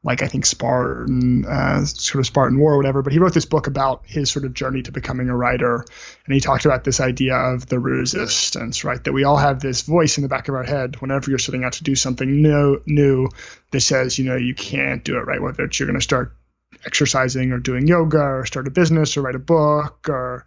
[0.05, 3.03] like I think Spartan, uh, sort of Spartan War or whatever.
[3.03, 5.85] But he wrote this book about his sort of journey to becoming a writer,
[6.27, 9.03] and he talked about this idea of the resistance, right?
[9.05, 11.65] That we all have this voice in the back of our head whenever you're setting
[11.65, 13.29] out to do something new, new
[13.71, 15.41] that says, you know, you can't do it, right?
[15.41, 16.37] Whether it's you're going to start
[16.85, 20.45] exercising or doing yoga or start a business or write a book or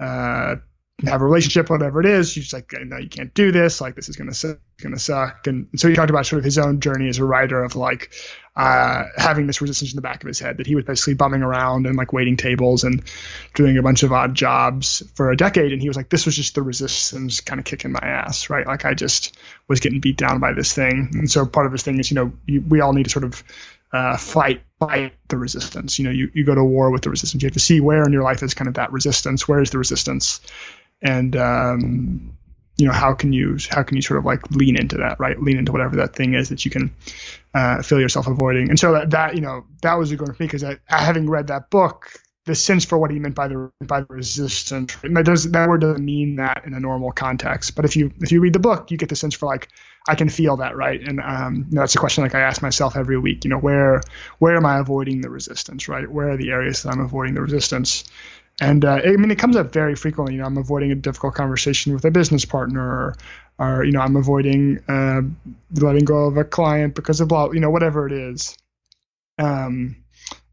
[0.00, 0.56] uh,
[1.04, 2.32] have a relationship, whatever it is.
[2.32, 3.80] She's like, no, you can't do this.
[3.80, 4.58] Like, this is gonna suck.
[4.82, 5.46] Gonna suck.
[5.46, 8.12] And so he talked about sort of his own journey as a writer of like
[8.56, 11.42] uh, having this resistance in the back of his head that he was basically bumming
[11.42, 13.02] around and like waiting tables and
[13.54, 15.72] doing a bunch of odd jobs for a decade.
[15.72, 18.66] And he was like, this was just the resistance kind of kicking my ass, right?
[18.66, 19.36] Like I just
[19.68, 21.10] was getting beat down by this thing.
[21.12, 23.24] And so part of his thing is, you know, you, we all need to sort
[23.24, 23.44] of
[23.92, 25.98] uh, fight fight the resistance.
[25.98, 27.42] You know, you, you go to war with the resistance.
[27.42, 29.46] You have to see where in your life is kind of that resistance.
[29.46, 30.40] Where is the resistance?
[31.02, 32.36] and um,
[32.76, 35.40] you know how can you how can you sort of like lean into that right
[35.40, 36.94] lean into whatever that thing is that you can
[37.56, 40.42] uh, feel yourself avoiding and so that, that you know that was a good for
[40.42, 42.12] me because having read that book
[42.44, 45.68] the sense for what he meant by the by the resistance and that does that
[45.68, 48.58] word doesn't mean that in a normal context but if you if you read the
[48.58, 49.68] book you get the sense for like
[50.08, 51.00] I can feel that right?
[51.00, 53.58] And um, you know, that's a question like I ask myself every week you know
[53.58, 54.02] where
[54.38, 56.08] where am I avoiding the resistance right?
[56.10, 58.04] Where are the areas that I'm avoiding the resistance?
[58.60, 60.34] And uh, I mean, it comes up very frequently.
[60.34, 63.14] You know, I'm avoiding a difficult conversation with a business partner,
[63.58, 65.22] or you know, I'm avoiding uh,
[65.74, 68.56] letting go of a client because of blah, you know, whatever it is.
[69.38, 69.96] Um,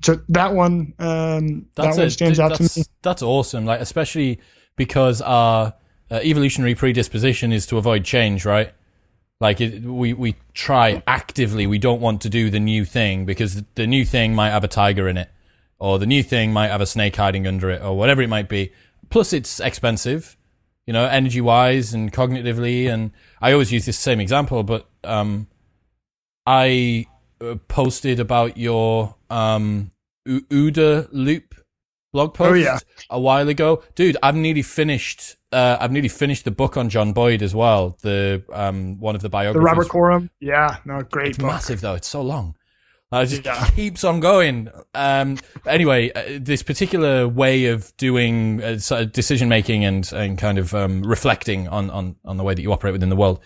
[0.04, 2.84] so that one, um, that one stands out to me.
[3.02, 3.66] That's awesome.
[3.66, 4.40] Like, especially
[4.76, 5.74] because our
[6.12, 8.74] uh, evolutionary predisposition is to avoid change, right?
[9.40, 11.68] Like it, we we try actively.
[11.68, 14.70] We don't want to do the new thing because the new thing might have a
[14.70, 15.30] tiger in it
[15.84, 18.48] or the new thing might have a snake hiding under it, or whatever it might
[18.48, 18.72] be.
[19.10, 20.38] Plus, it's expensive,
[20.86, 22.88] you know, energy wise and cognitively.
[22.88, 25.48] And I always use this same example, but um,
[26.46, 27.08] I
[27.42, 29.92] uh, posted about your um,
[30.28, 31.56] OODA loop
[32.14, 32.78] blog post oh, yeah.
[33.10, 34.18] a while ago, dude.
[34.24, 35.36] I've nearly finished.
[35.52, 37.98] Uh, I've nearly finished the book on John Boyd as well.
[38.02, 39.60] The um, one of the biographies.
[39.60, 40.30] The Robert Coram.
[40.40, 41.30] Yeah, no, great.
[41.30, 41.48] It's book.
[41.48, 41.96] massive though.
[41.96, 42.56] It's so long.
[43.14, 43.70] Uh, it just yeah.
[43.76, 44.70] keeps on going.
[44.96, 50.36] Um, anyway, uh, this particular way of doing uh, sort of decision making and, and
[50.38, 53.40] kind of um, reflecting on, on, on the way that you operate within the world.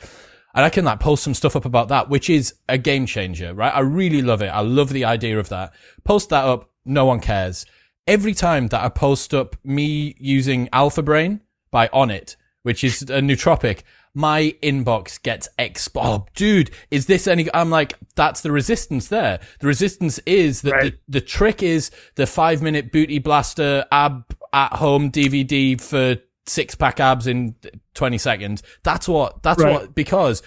[0.56, 3.54] And I can like post some stuff up about that, which is a game changer,
[3.54, 3.76] right?
[3.76, 4.48] I really love it.
[4.48, 5.74] I love the idea of that.
[6.06, 6.72] Post that up.
[6.86, 7.66] No one cares.
[8.08, 13.20] Every time that I post up me using Alpha Brain by Onnit, which is a
[13.20, 13.82] nootropic,
[14.18, 16.26] my inbox gets expo.
[16.34, 17.48] Dude, is this any?
[17.54, 19.40] I'm like, that's the resistance there.
[19.60, 20.94] The resistance is that right.
[21.08, 26.74] the, the trick is the five minute booty blaster ab at home DVD for six
[26.74, 27.54] pack abs in
[27.94, 28.64] 20 seconds.
[28.82, 29.82] That's what, that's right.
[29.82, 30.42] what, because,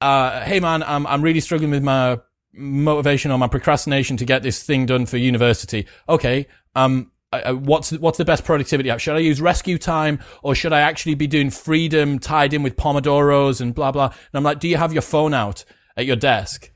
[0.00, 2.20] uh, hey man, I'm, I'm really struggling with my
[2.52, 5.88] motivation or my procrastination to get this thing done for university.
[6.08, 6.46] Okay.
[6.76, 9.00] Um, what's what's the best productivity app?
[9.00, 12.76] Should I use Rescue Time or should I actually be doing Freedom tied in with
[12.76, 14.06] Pomodoros and blah blah?
[14.06, 15.64] And I'm like, do you have your phone out
[15.96, 16.70] at your desk?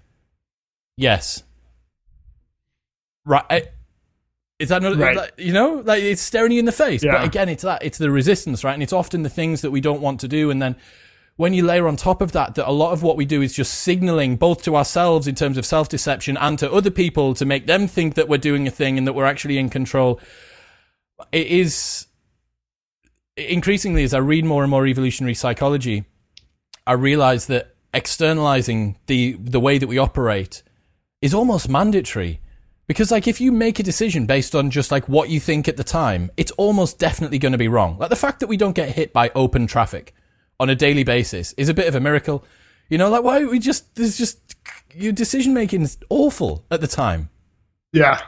[0.96, 1.42] Yes.
[3.24, 3.68] Right.
[4.58, 5.30] Is that not, right.
[5.36, 7.04] you know, like it's staring you in the face?
[7.04, 7.12] Yeah.
[7.12, 8.72] But again, it's that, it's the resistance, right?
[8.72, 10.50] And it's often the things that we don't want to do.
[10.50, 10.76] And then
[11.36, 13.52] when you layer on top of that, that a lot of what we do is
[13.52, 17.44] just signaling both to ourselves in terms of self deception and to other people to
[17.44, 20.18] make them think that we're doing a thing and that we're actually in control
[21.32, 22.06] it is
[23.36, 26.04] increasingly as I read more and more evolutionary psychology,
[26.86, 30.62] I realize that externalizing the the way that we operate
[31.22, 32.40] is almost mandatory.
[32.86, 35.76] Because like if you make a decision based on just like what you think at
[35.76, 37.98] the time, it's almost definitely going to be wrong.
[37.98, 40.14] Like the fact that we don't get hit by open traffic
[40.60, 42.44] on a daily basis is a bit of a miracle.
[42.88, 44.54] You know, like why we just there's just
[44.94, 47.28] your decision making is awful at the time.
[47.92, 48.20] Yeah.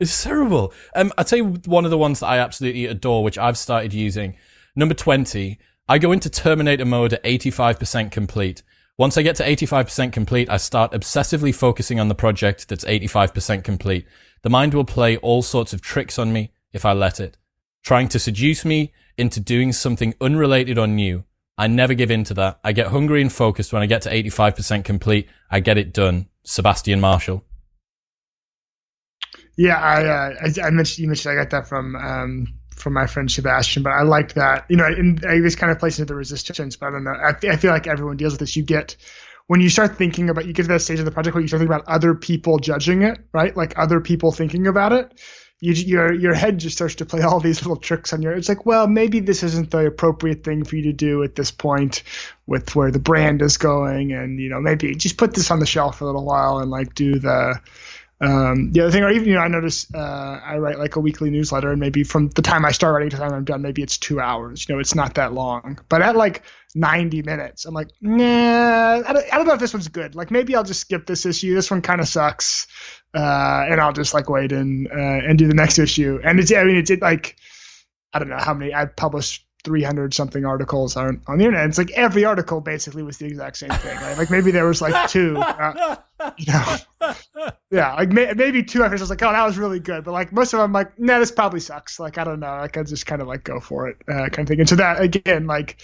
[0.00, 0.72] It's terrible.
[0.96, 3.92] Um, I'll tell you one of the ones that I absolutely adore, which I've started
[3.92, 4.34] using.
[4.74, 8.62] Number 20, I go into Terminator mode at 85% complete.
[8.96, 13.62] Once I get to 85% complete, I start obsessively focusing on the project that's 85%
[13.62, 14.06] complete.
[14.42, 17.36] The mind will play all sorts of tricks on me if I let it,
[17.82, 21.24] trying to seduce me into doing something unrelated or new.
[21.58, 22.58] I never give in to that.
[22.64, 25.28] I get hungry and focused when I get to 85% complete.
[25.50, 26.28] I get it done.
[26.42, 27.44] Sebastian Marshall.
[29.60, 33.06] Yeah, I, uh, I, I mentioned you mentioned I got that from um, from my
[33.06, 34.64] friend Sebastian, but I liked that.
[34.70, 37.10] You know, and I this kind of plays into the resistance, but I don't know.
[37.10, 38.56] I, I feel like everyone deals with this.
[38.56, 38.96] You get
[39.48, 41.48] when you start thinking about you get to that stage of the project where you
[41.48, 43.54] start thinking about other people judging it, right?
[43.54, 45.20] Like other people thinking about it.
[45.60, 48.32] You, your your head just starts to play all these little tricks on your.
[48.32, 51.50] It's like, well, maybe this isn't the appropriate thing for you to do at this
[51.50, 52.02] point,
[52.46, 55.66] with where the brand is going, and you know, maybe just put this on the
[55.66, 57.60] shelf for a little while and like do the
[58.20, 61.00] um, the other thing, or even you know, I notice uh, I write like a
[61.00, 63.62] weekly newsletter, and maybe from the time I start writing to the time I'm done,
[63.62, 64.68] maybe it's two hours.
[64.68, 65.78] You know, it's not that long.
[65.88, 66.42] But at like
[66.74, 70.14] 90 minutes, I'm like, nah, I don't, I don't know if this one's good.
[70.14, 71.54] Like maybe I'll just skip this issue.
[71.54, 72.66] This one kind of sucks,
[73.14, 74.94] uh, and I'll just like wait and uh,
[75.26, 76.20] and do the next issue.
[76.22, 77.36] And it's I mean it's it, like
[78.12, 81.68] I don't know how many I published 300 something articles on, on the internet.
[81.68, 84.16] It's like every article basically was the exact same thing, right?
[84.16, 85.96] Like maybe there was like two, uh,
[86.38, 86.76] you know,
[87.70, 89.02] yeah, like may, maybe two episodes.
[89.02, 91.30] was like, oh, that was really good, but like most of them, like, nah, this
[91.30, 92.00] probably sucks.
[92.00, 94.40] Like I don't know, like I just kind of like go for it, uh, kind
[94.40, 94.60] of thing.
[94.60, 95.76] And so that again, like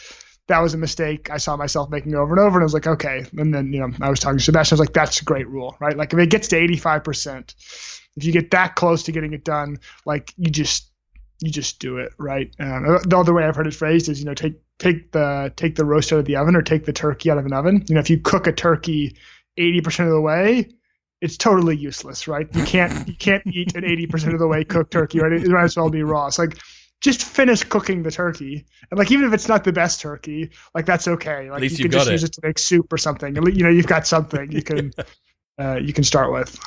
[0.49, 2.87] that was a mistake I saw myself making over and over, and I was like,
[2.87, 3.27] okay.
[3.37, 4.75] And then you know, I was talking to Sebastian.
[4.75, 5.97] I was like, that's a great rule, right?
[5.97, 7.55] Like if it gets to 85 percent,
[8.17, 10.91] if you get that close to getting it done, like you just
[11.41, 12.55] you just do it right.
[12.59, 15.75] Um, the other way I've heard it phrased is, you know, take take the take
[15.77, 17.85] the roast out of the oven or take the turkey out of an oven.
[17.89, 19.17] You know, if you cook a turkey
[19.59, 20.71] 80% of the way,
[21.21, 22.49] it's totally useless, right?
[22.55, 25.33] You can't you can't eat an 80% of the way cooked turkey, right?
[25.33, 26.27] It might as well be raw.
[26.27, 26.59] It's like
[27.01, 30.87] just finish cooking the turkey, and like even if it's not the best turkey, like
[30.87, 31.51] that's okay.
[31.51, 32.13] Like At least you can just it.
[32.13, 33.35] use it to make soup or something.
[33.35, 34.93] You know, you've got something you can
[35.61, 36.59] uh, you can start with.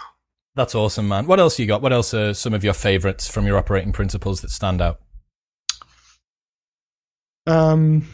[0.60, 1.26] That's awesome, man.
[1.26, 1.82] What else you got?
[1.82, 5.00] What else are some of your favorites from your operating principles that stand out?
[7.48, 8.06] Um,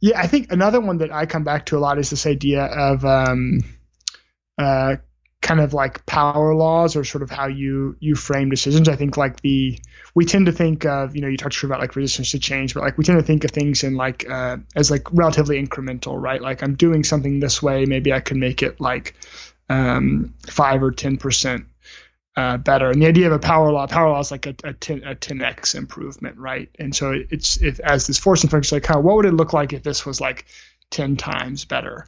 [0.00, 2.64] yeah, I think another one that I come back to a lot is this idea
[2.64, 3.60] of um,
[4.58, 4.96] uh,
[5.40, 8.88] kind of like power laws or sort of how you you frame decisions.
[8.88, 9.78] I think like the
[10.16, 12.82] we tend to think of you know you touched about like resistance to change, but
[12.82, 16.42] like we tend to think of things in like uh, as like relatively incremental, right?
[16.42, 19.14] Like I'm doing something this way, maybe I can make it like
[19.70, 21.64] um, five or ten percent
[22.36, 22.90] uh, better.
[22.90, 25.14] And the idea of a power law, power law is like a, a 10 a
[25.14, 26.68] 10x improvement, right?
[26.78, 29.82] And so it's as this forcing function, like, of what would it look like if
[29.82, 30.44] this was like
[30.90, 32.06] ten times better,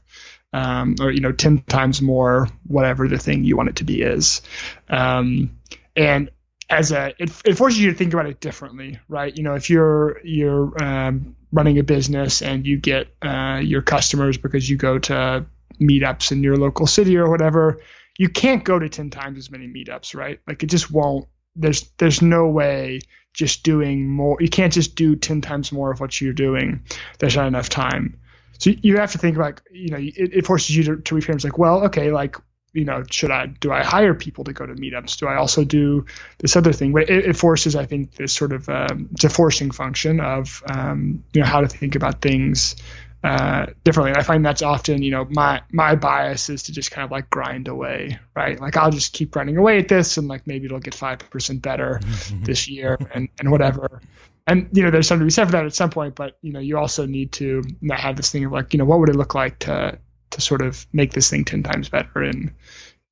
[0.53, 4.03] um, or you know, ten times more, whatever the thing you want it to be
[4.03, 4.43] is,
[4.89, 5.57] um,
[5.97, 6.31] and
[6.69, 9.37] as a it, it forces you to think about it differently, right?
[9.37, 14.39] You know, if you're you're um, running a business and you get uh, your customers
[14.39, 15.47] because you go to
[15.83, 17.81] meetups in your local city or whatever,
[18.19, 20.41] you can't go to 10 times as many meetups, right?
[20.47, 23.01] Like it just won't there's there's no way
[23.35, 26.83] just doing more you can't just do 10 times more of what you're doing.
[27.19, 28.19] There's not enough time.
[28.63, 31.35] So you have to think like, you know, it, it forces you to, to reframe.
[31.35, 32.37] It's like, well, okay, like,
[32.73, 35.19] you know, should I, do I hire people to go to meetups?
[35.19, 36.07] Do I also do
[36.39, 36.93] this other thing?
[36.93, 40.63] But it, it forces, I think, this sort of, um, it's a forcing function of,
[40.73, 42.77] um, you know, how to think about things
[43.25, 44.11] uh, differently.
[44.11, 47.11] And I find that's often, you know, my my bias is to just kind of
[47.11, 48.61] like grind away, right?
[48.61, 51.63] Like I'll just keep grinding away at this, and like maybe it'll get five percent
[51.63, 52.01] better
[52.43, 54.01] this year, and and whatever.
[54.47, 56.53] And you know, there's something to be said for that at some point, but you
[56.53, 59.09] know, you also need to not have this thing of like, you know, what would
[59.09, 59.99] it look like to
[60.31, 62.53] to sort of make this thing ten times better in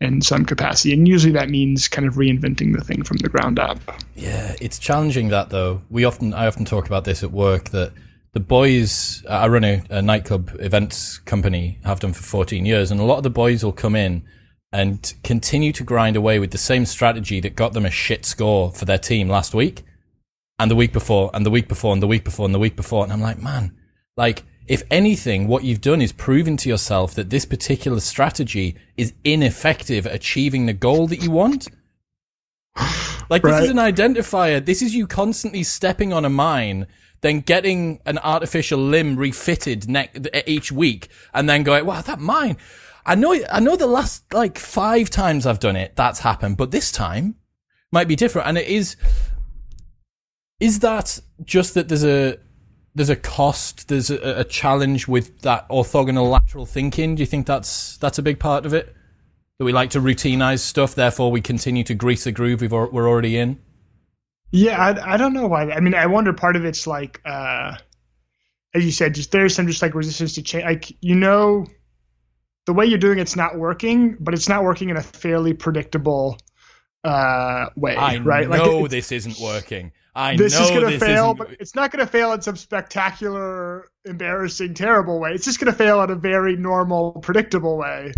[0.00, 3.58] in some capacity, and usually that means kind of reinventing the thing from the ground
[3.58, 3.78] up.
[4.16, 5.82] Yeah, it's challenging that though.
[5.90, 7.92] We often, I often talk about this at work that
[8.32, 12.90] the boys, uh, I run a, a, nightclub events company, have done for 14 years,
[12.90, 14.22] and a lot of the boys will come in
[14.72, 18.70] and continue to grind away with the same strategy that got them a shit score
[18.70, 19.82] for their team last week
[20.60, 22.76] and the week before and the week before and the week before and the week
[22.76, 23.02] before.
[23.02, 23.76] And I'm like, man,
[24.16, 29.12] like, if anything, what you've done is proven to yourself that this particular strategy is
[29.24, 31.68] ineffective at achieving the goal that you want.
[33.28, 34.64] Like, this is an identifier.
[34.64, 36.86] This is you constantly stepping on a mine
[37.20, 40.16] then getting an artificial limb refitted neck
[40.46, 42.56] each week and then going, wow, that mine.
[43.04, 46.70] I know, I know the last like five times I've done it, that's happened, but
[46.70, 47.36] this time
[47.92, 48.48] might be different.
[48.48, 48.96] And it is,
[50.60, 52.38] is that just that there's a,
[52.94, 57.14] there's a cost, there's a, a challenge with that orthogonal lateral thinking.
[57.14, 58.94] Do you think that's, that's a big part of it?
[59.58, 63.08] That we like to routinize stuff, therefore we continue to grease the groove we've, we're
[63.08, 63.60] already in?
[64.52, 65.70] Yeah, I, I don't know why.
[65.70, 67.76] I mean, I wonder part of it's like, uh,
[68.74, 70.64] as you said, just there's some just like resistance to change.
[70.64, 71.66] Like, you know,
[72.66, 76.38] the way you're doing it's not working, but it's not working in a fairly predictable
[77.04, 78.48] uh, way, I right?
[78.48, 79.92] know like this isn't working.
[80.14, 82.32] I this know is going to this fail, isn't- but it's not going to fail
[82.32, 85.32] in some spectacular, embarrassing, terrible way.
[85.32, 88.12] It's just going to fail in a very normal, predictable way.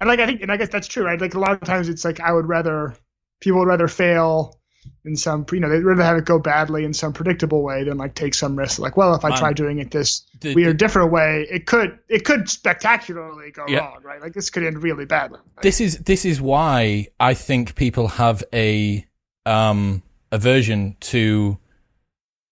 [0.00, 1.20] And like I think, and I guess that's true, right?
[1.20, 2.94] Like a lot of times, it's like I would rather
[3.40, 4.60] people would rather fail
[5.04, 7.98] in some, you know, they'd rather have it go badly in some predictable way than
[7.98, 8.78] like take some risk.
[8.78, 11.98] Like, well, if I Man, try doing it this the- weird, different way, it could
[12.08, 13.78] it could spectacularly go Yeah.
[13.80, 14.20] wrong, right?
[14.20, 15.40] Like this could end really badly.
[15.62, 19.04] this is this is why I think people have a
[19.44, 21.58] um aversion to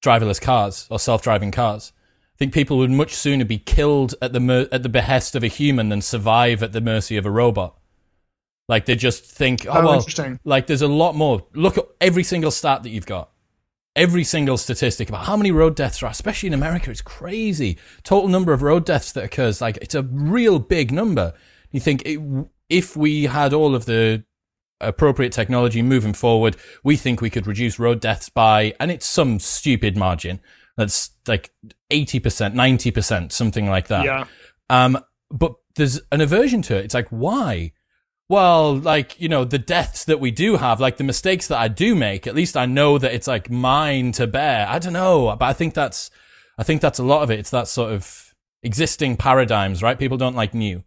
[0.05, 1.92] driverless cars or self-driving cars.
[2.34, 5.42] I think people would much sooner be killed at the mer- at the behest of
[5.44, 7.76] a human than survive at the mercy of a robot.
[8.70, 10.38] Like they just think, oh, Oh, well, interesting.
[10.44, 11.44] like there's a lot more.
[11.54, 13.30] Look at every single stat that you've got.
[13.96, 17.76] Every single statistic about how many road deaths are, especially in America, it's crazy.
[18.04, 21.32] Total number of road deaths that occurs, like it's a real big number.
[21.72, 22.20] You think it,
[22.68, 24.22] if we had all of the
[24.80, 29.40] appropriate technology moving forward, we think we could reduce road deaths by, and it's some
[29.40, 30.38] stupid margin.
[30.76, 31.50] That's like
[31.90, 34.04] 80%, 90%, something like that.
[34.04, 34.24] Yeah.
[34.70, 34.96] Um,
[35.30, 36.84] but there's an aversion to it.
[36.84, 37.72] It's like, why?
[38.30, 41.66] Well, like, you know, the deaths that we do have, like the mistakes that I
[41.66, 44.68] do make, at least I know that it's like mine to bear.
[44.68, 46.12] I don't know, but I think that's,
[46.56, 47.40] I think that's a lot of it.
[47.40, 49.98] It's that sort of existing paradigms, right?
[49.98, 50.84] People don't like new.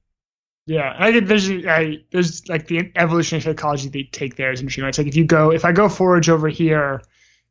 [0.67, 4.85] Yeah, I think there's I, there's like the evolutionary psychology they take there is interesting.
[4.85, 4.89] Right?
[4.91, 7.01] It's like if you go if I go forage over here,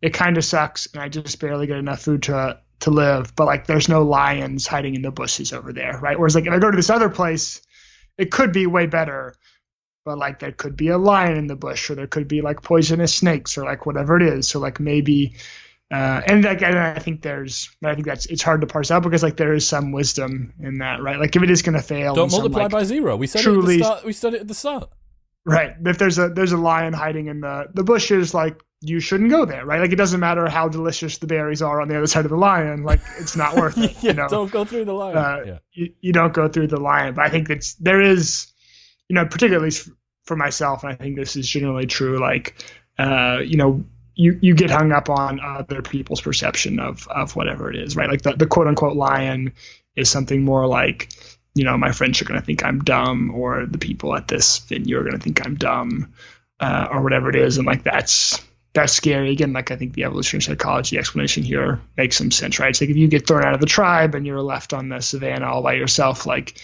[0.00, 3.36] it kind of sucks, and I just barely get enough food to to live.
[3.36, 6.18] But like there's no lions hiding in the bushes over there, right?
[6.18, 7.60] Whereas like if I go to this other place,
[8.16, 9.34] it could be way better.
[10.04, 12.62] But like there could be a lion in the bush, or there could be like
[12.62, 14.48] poisonous snakes, or like whatever it is.
[14.48, 15.34] So like maybe
[15.92, 19.02] uh, and like, and I think there's, I think that's it's hard to parse out
[19.02, 21.18] because like there is some wisdom in that, right?
[21.20, 23.14] Like if it is going to fail, Don't in some, multiply like, by zero.
[23.16, 24.04] We said truly- it at the start.
[24.06, 24.90] We said it at the start.
[25.44, 25.74] right.
[25.84, 29.44] If there's a there's a lion hiding in the the bushes, like you shouldn't go
[29.44, 29.80] there, right?
[29.82, 32.38] Like it doesn't matter how delicious the berries are on the other side of the
[32.38, 33.92] lion, like it's not worth it.
[34.02, 35.58] yeah, you know, don't go through the lion Uh, yeah.
[35.72, 37.14] you, you don't go through the lion.
[37.14, 38.46] But I think that's there is,
[39.12, 39.70] you know, particularly
[40.24, 42.18] for myself, and I think this is generally true.
[42.18, 42.54] Like,
[42.98, 43.84] uh, you know,
[44.14, 48.08] you you get hung up on other people's perception of of whatever it is, right?
[48.08, 49.52] Like the the quote unquote lion
[49.96, 51.12] is something more like,
[51.52, 54.60] you know, my friends are going to think I'm dumb, or the people at this
[54.60, 56.14] venue are going to think I'm dumb,
[56.58, 58.42] uh, or whatever it is, and like that's
[58.72, 59.30] that's scary.
[59.30, 62.70] Again, like I think the evolutionary psychology explanation here makes some sense, right?
[62.70, 65.02] It's like if you get thrown out of the tribe and you're left on the
[65.02, 66.58] savannah all by yourself, like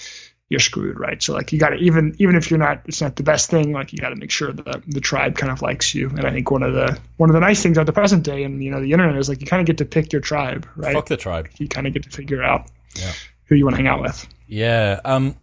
[0.50, 1.22] you're screwed, right?
[1.22, 3.72] So like you got to even even if you're not, it's not the best thing.
[3.72, 6.08] Like you got to make sure that the tribe kind of likes you.
[6.08, 8.44] And I think one of the one of the nice things about the present day
[8.44, 10.66] and you know the internet is like you kind of get to pick your tribe,
[10.76, 10.94] right?
[10.94, 11.48] Fuck the tribe.
[11.58, 13.12] You kind of get to figure out Yeah.
[13.44, 14.26] who you want to hang out with.
[14.46, 15.00] Yeah.
[15.04, 15.36] Um,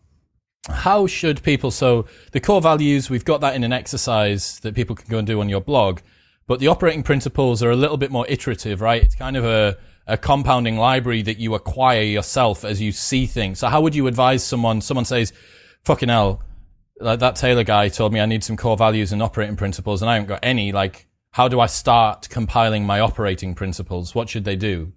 [0.67, 1.69] how should people?
[1.69, 5.27] So the core values, we've got that in an exercise that people can go and
[5.27, 5.99] do on your blog,
[6.47, 9.03] but the operating principles are a little bit more iterative, right?
[9.03, 9.77] It's kind of a,
[10.07, 13.59] a compounding library that you acquire yourself as you see things.
[13.59, 14.81] So how would you advise someone?
[14.81, 15.33] Someone says,
[15.83, 16.41] "Fucking hell."
[16.99, 20.09] Like that Taylor guy told me I need some core values and operating principles, and
[20.09, 20.71] I haven't got any.
[20.71, 24.15] Like, how do I start compiling my operating principles?
[24.15, 24.93] What should they do?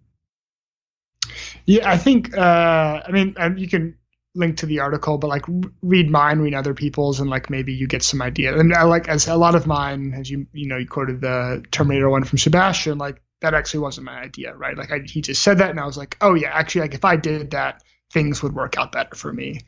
[1.66, 2.36] Yeah, I think.
[2.36, 3.96] Uh, I mean, um, you can
[4.34, 5.44] link to the article, but like
[5.82, 8.56] read mine, read other people's, and like maybe you get some idea.
[8.56, 11.64] And I like as a lot of mine, as you you know, you quoted the
[11.70, 12.98] Terminator one from Sebastian.
[12.98, 14.76] Like that actually wasn't my idea, right?
[14.76, 17.04] Like I, he just said that, and I was like, oh yeah, actually, like if
[17.04, 17.82] I did that,
[18.12, 19.60] things would work out better for me,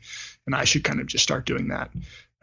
[0.45, 1.91] and I should kind of just start doing that.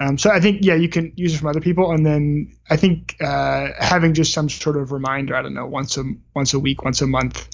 [0.00, 2.76] Um, so I think yeah, you can use it from other people, and then I
[2.76, 6.04] think uh, having just some sort of reminder, I don't know, once a
[6.34, 7.48] once a week, once a month,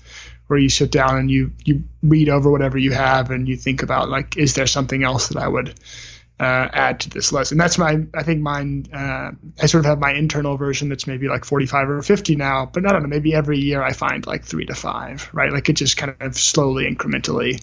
[0.47, 3.83] where you sit down and you you read over whatever you have and you think
[3.83, 5.79] about like, is there something else that I would
[6.41, 7.53] uh, add to this list?
[7.53, 8.87] And that's my I think mine.
[8.93, 9.33] Uh,
[9.63, 12.87] I sort of have my internal version that's maybe like 45 or 50 now, but
[12.87, 13.09] I don't know.
[13.09, 15.53] Maybe every year I find like three to five, right?
[15.53, 17.63] Like it just kind of slowly, incrementally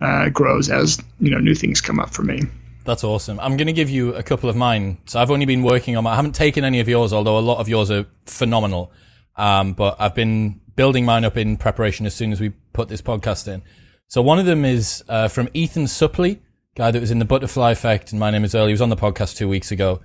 [0.00, 2.42] uh, grows as you know new things come up for me.
[2.84, 3.40] That's awesome.
[3.40, 4.98] I'm going to give you a couple of mine.
[5.06, 7.40] So I've only been working on my, I haven't taken any of yours, although a
[7.40, 8.92] lot of yours are phenomenal.
[9.34, 13.02] Um, but I've been building mine up in preparation as soon as we put this
[13.02, 13.62] podcast in.
[14.06, 16.38] So one of them is uh, from Ethan Suplee,
[16.76, 18.66] guy that was in the Butterfly Effect, and my name is Earl.
[18.66, 20.00] He was on the podcast two weeks ago,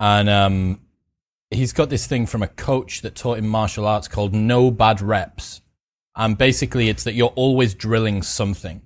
[0.00, 0.80] and um,
[1.50, 5.00] he's got this thing from a coach that taught him martial arts called no bad
[5.00, 5.62] reps.
[6.16, 8.82] And basically, it's that you're always drilling something.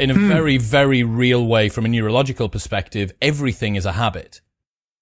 [0.00, 0.26] In a hmm.
[0.26, 4.40] very, very real way, from a neurological perspective, everything is a habit.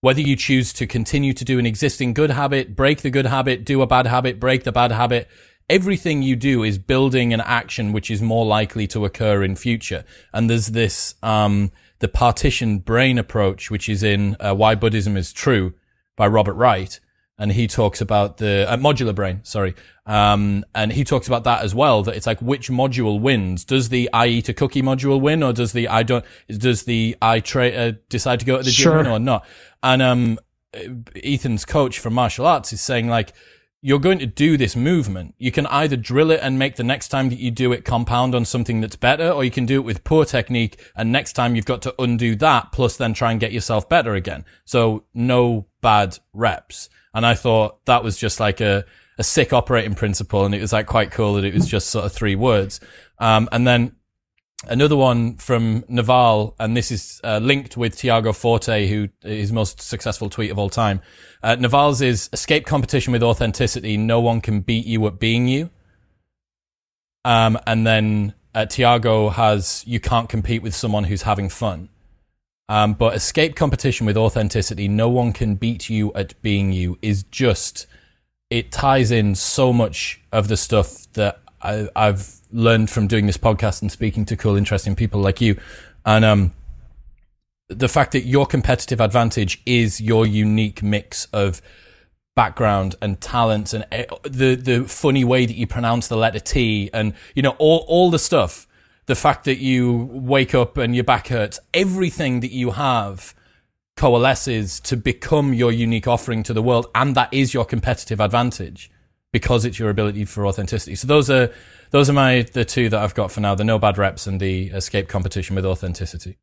[0.02, 3.64] Whether you choose to continue to do an existing good habit, break the good habit,
[3.64, 5.28] do a bad habit, break the bad habit,
[5.72, 10.04] everything you do is building an action which is more likely to occur in future.
[10.30, 15.32] And there's this, um, the partition brain approach, which is in uh, Why Buddhism is
[15.32, 15.72] True
[16.14, 17.00] by Robert Wright.
[17.38, 19.74] And he talks about the uh, modular brain, sorry.
[20.04, 23.64] Um, and he talks about that as well, that it's like which module wins.
[23.64, 27.16] Does the I eat a cookie module win or does the I don't, does the
[27.22, 29.02] I tra- uh, decide to go to the sure.
[29.02, 29.46] gym or not?
[29.82, 30.38] And, um,
[31.16, 33.32] Ethan's coach from martial arts is saying like,
[33.84, 35.34] you're going to do this movement.
[35.38, 38.32] You can either drill it and make the next time that you do it compound
[38.32, 40.80] on something that's better, or you can do it with poor technique.
[40.94, 44.14] And next time you've got to undo that, plus then try and get yourself better
[44.14, 44.44] again.
[44.64, 46.90] So no bad reps.
[47.12, 48.84] And I thought that was just like a,
[49.18, 50.44] a sick operating principle.
[50.44, 52.78] And it was like quite cool that it was just sort of three words.
[53.18, 53.96] Um, and then
[54.68, 59.80] another one from Naval, and this is uh, linked with Tiago Forte, who his most
[59.80, 61.00] successful tweet of all time.
[61.42, 63.96] Uh, Naval's is escape competition with authenticity.
[63.96, 65.70] No one can beat you at being you.
[67.24, 71.88] Um, and then uh, Tiago has you can't compete with someone who's having fun.
[72.68, 74.88] Um, but escape competition with authenticity.
[74.88, 77.86] No one can beat you at being you is just
[78.50, 83.38] it ties in so much of the stuff that I, I've learned from doing this
[83.38, 85.58] podcast and speaking to cool, interesting people like you.
[86.04, 86.52] And um,
[87.68, 91.62] the fact that your competitive advantage is your unique mix of
[92.34, 96.88] background and talents and eh, the the funny way that you pronounce the letter T
[96.94, 98.66] and you know all all the stuff.
[99.06, 101.58] The fact that you wake up and your back hurts.
[101.74, 103.34] Everything that you have
[103.96, 108.90] coalesces to become your unique offering to the world and that is your competitive advantage
[109.32, 111.50] because it's your ability for authenticity so those are
[111.92, 114.40] those are my the two that I've got for now: the no bad reps and
[114.40, 116.38] the escape competition with authenticity.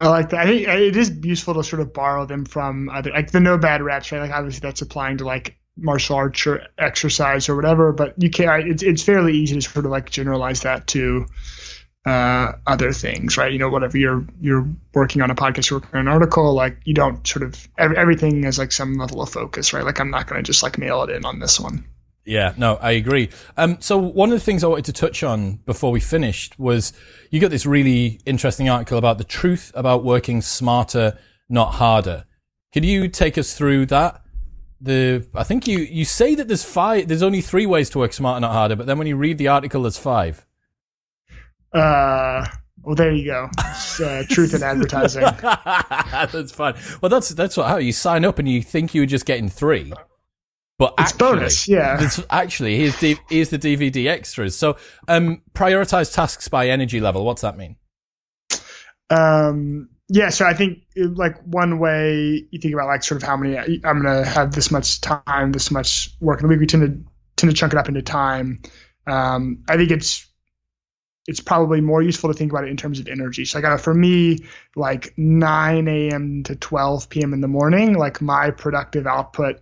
[0.00, 0.40] I like that.
[0.40, 3.58] I think it is useful to sort of borrow them from other, like the no
[3.58, 4.20] bad reps, right?
[4.20, 8.70] Like obviously that's applying to like martial arts or exercise or whatever, but you can
[8.70, 11.26] it's it's fairly easy to sort of like generalize that to
[12.06, 13.52] uh, other things, right?
[13.52, 16.78] You know, whatever you're you're working on a podcast, you're working on an article, like
[16.84, 19.84] you don't sort of everything has like some level of focus, right?
[19.84, 21.84] Like I'm not going to just like mail it in on this one.
[22.30, 23.28] Yeah, no, I agree.
[23.56, 26.92] Um, so one of the things I wanted to touch on before we finished was
[27.28, 31.18] you got this really interesting article about the truth about working smarter,
[31.48, 32.26] not harder.
[32.72, 34.22] Could you take us through that?
[34.80, 37.08] The I think you you say that there's five.
[37.08, 38.76] There's only three ways to work smarter, not harder.
[38.76, 40.46] But then when you read the article, there's five.
[41.72, 42.46] Uh,
[42.84, 43.50] well, there you go.
[43.58, 45.22] Uh, truth in advertising.
[45.42, 46.76] that's fine.
[47.02, 49.92] Well, that's that's what how you sign up and you think you're just getting three.
[50.80, 52.02] But it's actually, bonus, yeah.
[52.02, 54.56] It's actually, here's, D- here's the DVD extras.
[54.56, 54.78] So,
[55.08, 57.22] um, prioritize tasks by energy level.
[57.26, 57.76] What's that mean?
[59.10, 63.36] Um, yeah, so I think like one way you think about like sort of how
[63.36, 66.60] many I'm gonna have this much time, this much work in the week.
[66.60, 68.62] We tend to tend to chunk it up into time.
[69.06, 70.26] Um, I think it's
[71.26, 73.44] it's probably more useful to think about it in terms of energy.
[73.44, 76.42] So I got for me like 9 a.m.
[76.44, 77.34] to 12 p.m.
[77.34, 79.60] in the morning, like my productive output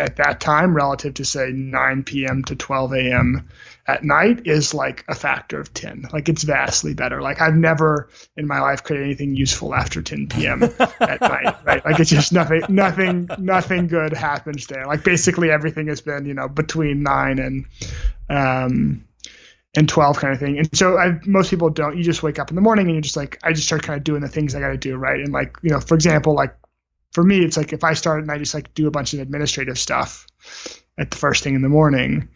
[0.00, 2.42] at that time relative to say 9 p.m.
[2.44, 3.48] to 12 a.m.
[3.86, 6.08] at night is like a factor of 10.
[6.12, 7.20] Like it's vastly better.
[7.20, 10.62] Like I've never in my life created anything useful after 10 p.m.
[10.62, 11.84] at night, right?
[11.84, 14.86] Like it's just nothing, nothing, nothing good happens there.
[14.86, 17.66] Like basically everything has been, you know, between nine and,
[18.28, 19.04] um,
[19.76, 20.58] and 12 kind of thing.
[20.58, 23.02] And so I, most people don't, you just wake up in the morning and you're
[23.02, 24.96] just like, I just start kind of doing the things I got to do.
[24.96, 25.20] Right.
[25.20, 26.54] And like, you know, for example, like
[27.12, 29.20] for me, it's like if I start and I just like do a bunch of
[29.20, 30.26] administrative stuff
[30.98, 32.28] at the first thing in the morning.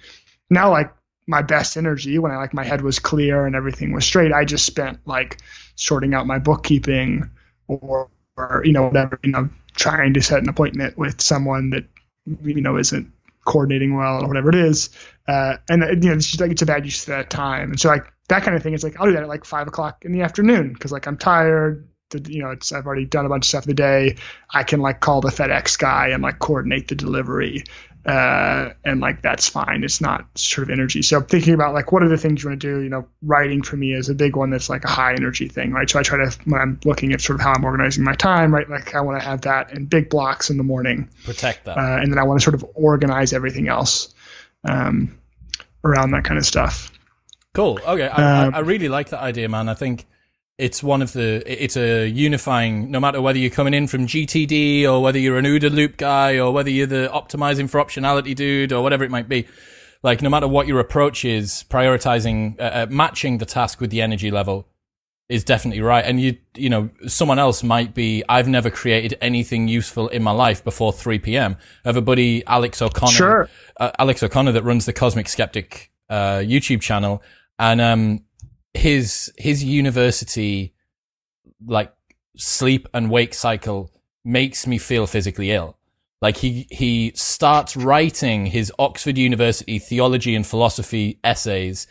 [0.51, 0.93] Now, like
[1.27, 4.45] my best energy when I like my head was clear and everything was straight, I
[4.45, 5.39] just spent like
[5.77, 7.31] sorting out my bookkeeping
[7.69, 11.85] or, or you know whatever you know trying to set an appointment with someone that
[12.27, 13.13] you know isn't
[13.45, 14.91] coordinating well or whatever it is.
[15.27, 17.71] Uh, and you know, it's just like it's a bad use of that time.
[17.71, 19.69] And so like that kind of thing is like I'll do that at like five
[19.69, 21.89] o'clock in the afternoon because like I'm tired
[22.21, 24.17] you know, it's I've already done a bunch of stuff the day.
[24.51, 27.65] I can like call the FedEx guy and like coordinate the delivery.
[28.05, 29.85] Uh, and like that's fine.
[29.85, 31.03] It's not sort of energy.
[31.03, 32.83] So I'm thinking about like what are the things you want to do?
[32.83, 35.73] You know, writing for me is a big one that's like a high energy thing,
[35.73, 35.89] right?
[35.89, 38.53] So I try to when I'm looking at sort of how I'm organizing my time,
[38.53, 38.69] right?
[38.69, 41.11] Like I want to have that in big blocks in the morning.
[41.25, 41.79] Protect that.
[41.79, 44.13] Uh, and then I want to sort of organize everything else.
[44.65, 45.19] Um,
[45.85, 46.93] around that kind of stuff.
[47.55, 47.79] Cool.
[47.87, 49.69] Okay, I, um, I, I really like that idea, man.
[49.69, 50.07] I think
[50.59, 54.85] it's one of the it's a unifying no matter whether you're coming in from gtd
[54.85, 58.73] or whether you're an OODA loop guy or whether you're the optimizing for optionality dude
[58.73, 59.47] or whatever it might be
[60.03, 64.03] like no matter what your approach is prioritizing uh, uh, matching the task with the
[64.03, 64.69] energy level
[65.33, 66.05] is definitely right.
[66.05, 70.31] And you you know someone else might be i've never created anything useful in my
[70.31, 73.51] life before 3 p.m i have a buddy alex o'connor sure.
[73.81, 77.23] uh, alex o'connor that runs the cosmic skeptic uh, youtube channel.
[77.59, 78.25] And um
[78.75, 80.75] his his university
[81.65, 81.93] like
[82.37, 83.91] sleep and wake cycle
[84.25, 85.77] makes me feel physically ill.
[86.21, 91.87] Like he he starts writing his Oxford University theology and philosophy essays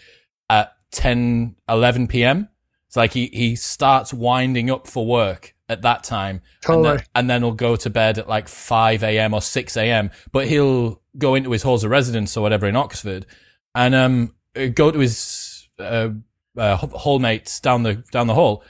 [0.50, 2.50] at 10 11 p.m.
[2.88, 6.90] It's like he he starts winding up for work at that time totally.
[6.90, 9.34] and, then, and then he'll go to bed at like 5 a.m.
[9.34, 10.12] or 6 a.m.
[10.34, 13.26] but he'll go into his halls of residence or whatever in Oxford
[13.74, 14.36] and um
[14.74, 16.10] go to his uh,
[16.58, 18.64] uh, hallmates down the down the hall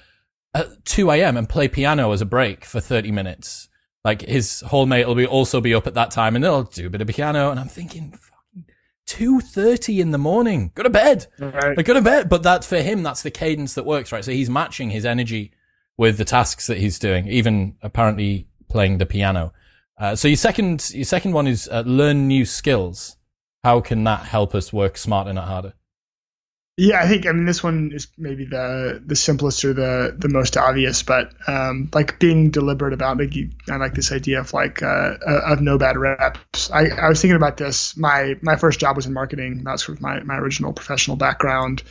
[0.53, 1.37] at 2 a.m.
[1.37, 3.69] and play piano as a break for 30 minutes.
[4.03, 6.89] Like his hallmate will be also be up at that time and they'll do a
[6.89, 7.51] bit of piano.
[7.51, 8.17] And I'm thinking,
[9.05, 11.77] two thirty in the morning, go to bed, right.
[11.77, 12.29] like, go to bed.
[12.29, 14.25] But that for him, that's the cadence that works, right?
[14.25, 15.51] So he's matching his energy
[15.97, 19.53] with the tasks that he's doing, even apparently playing the piano.
[19.99, 23.17] Uh, so your second, your second one is uh, learn new skills.
[23.63, 25.73] How can that help us work smarter, not harder?
[26.81, 30.29] Yeah, I think I mean this one is maybe the the simplest or the the
[30.29, 34.51] most obvious, but um, like being deliberate about like you, I like this idea of
[34.51, 36.71] like uh, uh, of no bad reps.
[36.71, 37.95] I, I was thinking about this.
[37.95, 39.61] My my first job was in marketing.
[39.63, 41.83] That's sort of my my original professional background,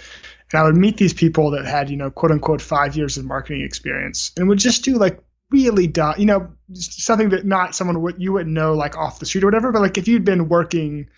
[0.52, 3.24] and I would meet these people that had you know quote unquote five years of
[3.24, 5.22] marketing experience and would just do like
[5.52, 9.26] really dumb, you know, something that not someone would you wouldn't know like off the
[9.26, 9.70] street or whatever.
[9.70, 11.10] But like if you'd been working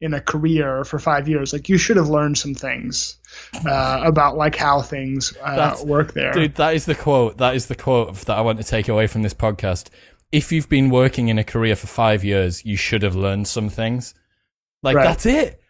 [0.00, 3.18] in a career for five years, like you should have learned some things
[3.66, 6.32] uh, about like how things uh, work there.
[6.32, 7.38] Dude, that is the quote.
[7.38, 9.88] That is the quote that I want to take away from this podcast.
[10.32, 13.68] If you've been working in a career for five years, you should have learned some
[13.68, 14.14] things.
[14.82, 15.04] Like right.
[15.04, 15.60] that's it.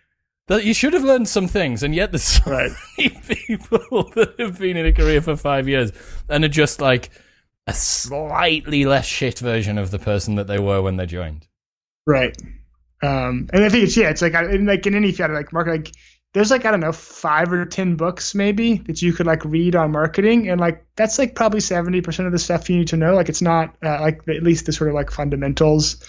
[0.48, 2.70] That you should have learned some things, and yet there's so right.
[2.98, 5.92] many people that have been in a career for five years
[6.28, 7.10] and are just like
[7.66, 11.46] a slightly less shit version of the person that they were when they joined.
[12.06, 12.36] Right.
[13.02, 15.92] Um, and I think it's yeah, it's like like in any field like market, like
[16.32, 19.74] there's like I don't know five or ten books maybe that you could like read
[19.74, 22.96] on marketing, and like that's like probably seventy percent of the stuff you need to
[22.96, 23.14] know.
[23.14, 26.04] Like it's not uh, like at least the sort of like fundamentals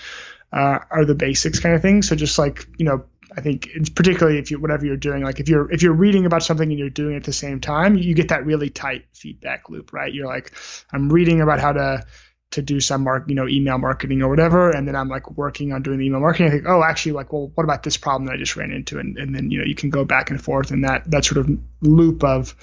[0.51, 2.01] uh, are the basics kind of thing.
[2.01, 5.39] So just like you know, I think it's particularly if you whatever you're doing, like
[5.39, 7.95] if you're if you're reading about something and you're doing it at the same time,
[7.95, 10.13] you get that really tight feedback loop, right?
[10.13, 10.53] You're like,
[10.91, 12.03] I'm reading about how to
[12.52, 14.72] to do some mark, you know, email marketing or whatever.
[14.72, 16.48] And then I'm like working on doing the email marketing.
[16.48, 19.00] I think, oh, actually, like, well, what about this problem that I just ran into?
[19.00, 21.38] And, and then, you know, you can go back and forth and that, that sort
[21.38, 22.56] of loop of,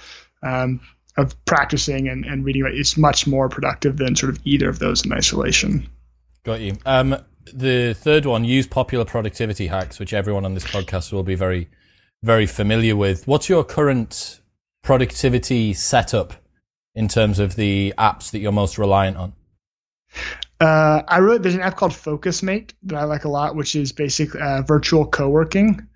[0.43, 0.81] um,
[1.17, 5.05] of practicing and, and reading is much more productive than sort of either of those
[5.05, 5.89] in isolation.
[6.45, 6.77] Got you.
[6.87, 7.17] Um,
[7.53, 11.69] the third one, use popular productivity hacks, which everyone on this podcast will be very,
[12.23, 13.27] very familiar with.
[13.27, 14.41] What's your current
[14.83, 16.35] productivity setup
[16.95, 19.35] in terms of the apps that you're most reliant on?
[20.61, 23.93] Uh, I wrote there's an app called FocusMate that I like a lot, which is
[23.93, 25.89] basically uh, virtual co-working.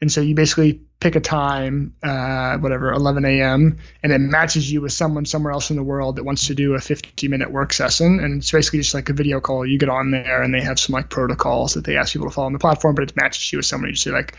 [0.00, 4.80] And so you basically pick a time, uh, whatever, 11 a.m., and it matches you
[4.80, 7.72] with someone somewhere else in the world that wants to do a 50 minute work
[7.72, 8.18] session.
[8.18, 9.64] And it's basically just like a video call.
[9.64, 12.34] You get on there, and they have some like protocols that they ask people to
[12.34, 13.90] follow on the platform, but it matches you with someone.
[13.90, 14.36] You say like,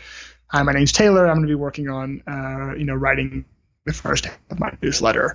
[0.48, 1.26] "Hi, my name's Taylor.
[1.26, 3.46] I'm going to be working on, uh, you know, writing
[3.86, 5.34] the first of my newsletter."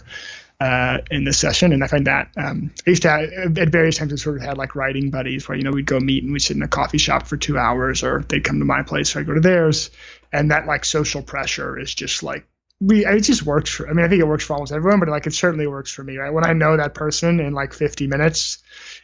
[0.60, 1.72] Uh, in this session.
[1.72, 4.44] And I find that um, I used to have, at various times, we sort of
[4.44, 6.68] had like writing buddies where, you know, we'd go meet and we'd sit in a
[6.68, 9.40] coffee shop for two hours or they'd come to my place or I'd go to
[9.40, 9.90] theirs.
[10.32, 12.46] And that like social pressure is just like,
[12.82, 15.10] we, it just works for, I mean, I think it works for almost everyone, but
[15.10, 16.32] like it certainly works for me, right?
[16.32, 18.60] When I know that person in like 50 minutes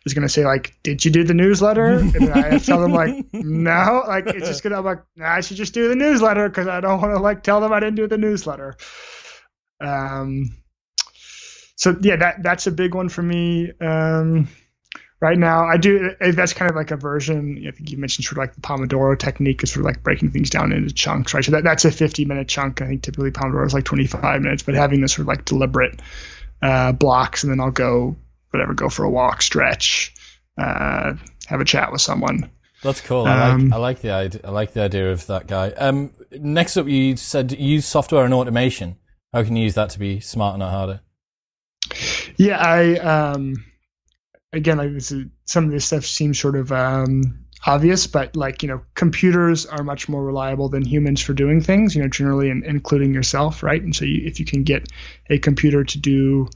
[0.06, 2.00] is going to say like, did you do the newsletter?
[2.00, 5.42] And I tell them like, no, like it's just going to, I'm like, nah, I
[5.42, 7.96] should just do the newsletter because I don't want to like tell them I didn't
[7.96, 8.78] do the newsletter.
[9.82, 10.56] Um,
[11.76, 13.72] so yeah, that that's a big one for me.
[13.80, 14.48] Um,
[15.20, 16.12] right now, I do.
[16.22, 17.64] Uh, that's kind of like a version.
[17.68, 20.32] I think you mentioned sort of like the Pomodoro technique is sort of like breaking
[20.32, 21.44] things down into chunks, right?
[21.44, 22.82] So that, that's a 50 minute chunk.
[22.82, 26.00] I think typically Pomodoro is like 25 minutes, but having this sort of like deliberate
[26.62, 28.16] uh, blocks, and then I'll go
[28.52, 30.14] whatever, go for a walk, stretch,
[30.58, 31.14] uh,
[31.48, 32.50] have a chat with someone.
[32.82, 33.26] That's cool.
[33.26, 34.42] I like um, I like the idea.
[34.44, 35.72] I like the idea of that guy.
[35.72, 38.98] Um, next up, you said use software and automation.
[39.34, 41.02] How can you use that to be smarter, not harder?
[42.38, 43.66] Yeah, I um,
[44.52, 45.14] again is,
[45.46, 49.84] some of this stuff seems sort of um, obvious, but like you know, computers are
[49.84, 51.96] much more reliable than humans for doing things.
[51.96, 53.82] You know, generally, in, including yourself, right?
[53.82, 54.88] And so, you, if you can get
[55.30, 56.50] a computer to do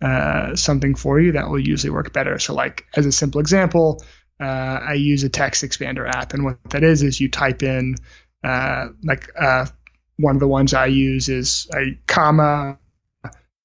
[0.00, 2.38] uh, something for you, that will usually work better.
[2.38, 4.04] So, like as a simple example,
[4.40, 7.96] uh, I use a text expander app, and what that is is you type in
[8.44, 9.66] uh, like uh,
[10.18, 12.78] one of the ones I use is a comma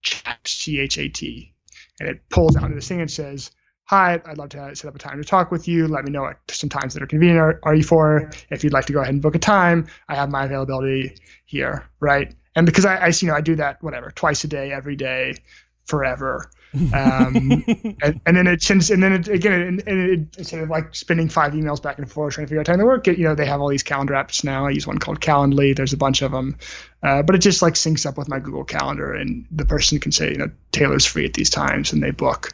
[0.02, 1.54] chat c h a t,
[2.00, 3.52] and it pulls out this thing and says
[3.90, 5.88] hi, I'd love to set up a time to talk with you.
[5.88, 8.30] Let me know what some times that are convenient are, are you for.
[8.52, 11.90] If you'd like to go ahead and book a time, I have my availability here,
[12.00, 12.36] right?
[12.56, 15.38] And because I, I you know, I do that whatever twice a day, every day,
[15.86, 16.52] forever.
[16.74, 17.64] Um,
[18.04, 20.96] and, and, then it sends, and then it, again, and, and it, instead of like
[20.96, 23.24] spending five emails back and forth trying to figure out time to work, it, you
[23.24, 24.68] know, they have all these calendar apps now.
[24.68, 25.76] I use one called Calendly.
[25.76, 26.58] There's a bunch of them,
[27.02, 30.12] uh, but it just like syncs up with my Google Calendar, and the person can
[30.12, 32.54] say, you know, Taylor's free at these times, and they book.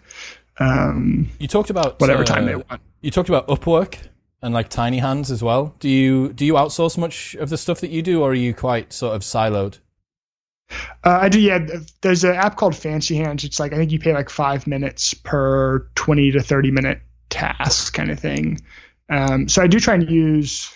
[0.57, 2.82] Um, you talked about whatever uh, time they want.
[3.01, 3.97] You talked about Upwork
[4.41, 5.76] and like Tiny Hands as well.
[5.80, 8.53] Do you do you outsource much of the stuff that you do, or are you
[8.53, 9.80] quite sort of siloed?
[11.03, 11.39] Uh, I do.
[11.39, 11.66] Yeah,
[12.01, 13.43] there's an app called Fancy Hands.
[13.43, 17.93] It's like I think you pay like five minutes per twenty to thirty minute task
[17.93, 18.61] kind of thing.
[19.09, 20.76] Um, so I do try and use.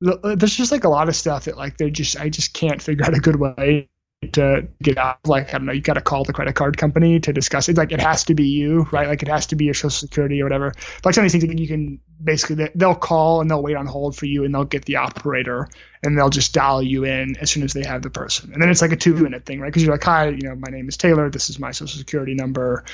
[0.00, 3.04] There's just like a lot of stuff that like they just I just can't figure
[3.04, 3.88] out a good way
[4.32, 7.20] to get out like i don't know you got to call the credit card company
[7.20, 7.76] to discuss it.
[7.76, 9.08] Like it has to be you right?
[9.08, 10.72] Like it has to be your social security or whatever.
[11.04, 14.16] Like some of these things you can basically they'll call and they'll wait on hold
[14.16, 15.68] for you and they'll get the operator
[16.02, 18.52] and they'll just dial you in as soon as they have the person.
[18.52, 19.68] And then it's like a two minute thing right?
[19.68, 21.30] Because you're like hi you know my name is taylor.
[21.30, 22.84] This is my social security number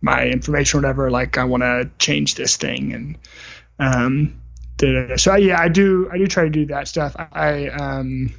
[0.00, 1.10] my information whatever.
[1.10, 2.92] Like i want to change this thing.
[2.92, 3.18] And
[3.78, 4.40] um
[5.16, 7.14] so yeah i do i do try to do that stuff.
[7.16, 8.34] I um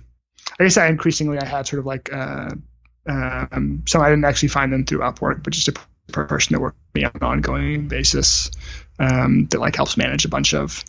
[0.62, 2.52] I guess I increasingly I had sort of like uh,
[3.08, 5.74] um, some I didn't actually find them through Upwork, but just a
[6.12, 8.52] person that worked with me on an ongoing basis
[9.00, 10.84] um, that like helps manage a bunch of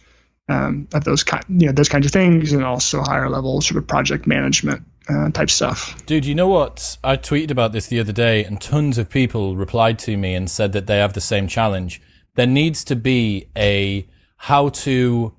[0.49, 3.79] um, of those kind you know those kinds of things and also higher level sort
[3.79, 6.05] of project management uh, type stuff.
[6.05, 6.99] Dude, you know what?
[7.03, 10.51] I tweeted about this the other day, and tons of people replied to me and
[10.51, 12.03] said that they have the same challenge.
[12.35, 14.07] There needs to be a
[14.37, 15.35] how to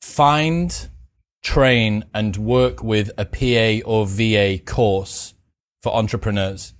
[0.00, 0.88] find
[1.42, 5.34] train and work with a PA or VA course
[5.82, 6.74] for entrepreneurs.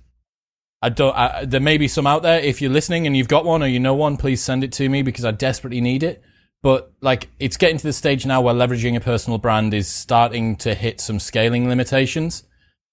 [0.81, 1.15] I don't.
[1.15, 2.39] I, there may be some out there.
[2.39, 4.89] If you're listening and you've got one or you know one, please send it to
[4.89, 6.21] me because I desperately need it.
[6.61, 10.55] But like, it's getting to the stage now where leveraging a personal brand is starting
[10.57, 12.43] to hit some scaling limitations.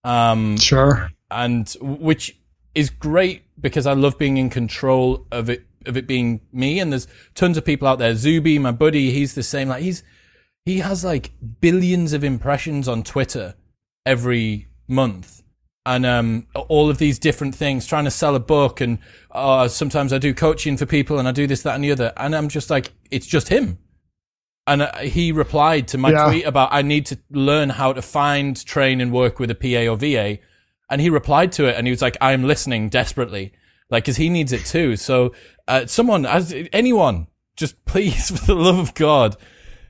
[0.05, 1.11] Um, sure.
[1.31, 2.37] And which
[2.75, 6.79] is great because I love being in control of it, of it being me.
[6.79, 8.15] And there's tons of people out there.
[8.15, 9.69] Zuby, my buddy, he's the same.
[9.69, 10.03] Like he's
[10.65, 13.55] he has like billions of impressions on Twitter
[14.05, 15.43] every month.
[15.87, 18.99] And um, all of these different things, trying to sell a book, and
[19.31, 22.13] uh, sometimes I do coaching for people, and I do this, that, and the other,
[22.19, 23.79] and I'm just like, it's just him.
[24.67, 26.27] And uh, he replied to my yeah.
[26.27, 29.91] tweet about I need to learn how to find, train, and work with a PA
[29.91, 30.39] or VA.
[30.91, 33.53] And he replied to it, and he was like, "I'm listening desperately,
[33.89, 35.33] like, because he needs it too." So,
[35.67, 39.37] uh, someone, as anyone, just please, for the love of God,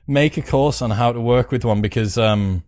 [0.07, 2.63] make a course on how to work with one because um,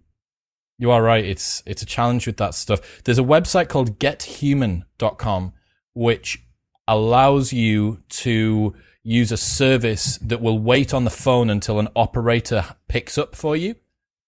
[0.77, 1.23] you are right.
[1.23, 3.03] It's it's a challenge with that stuff.
[3.03, 5.53] There's a website called gethuman.com
[5.93, 6.43] which
[6.87, 8.73] allows you to
[9.03, 13.55] use a service that will wait on the phone until an operator picks up for
[13.55, 13.75] you.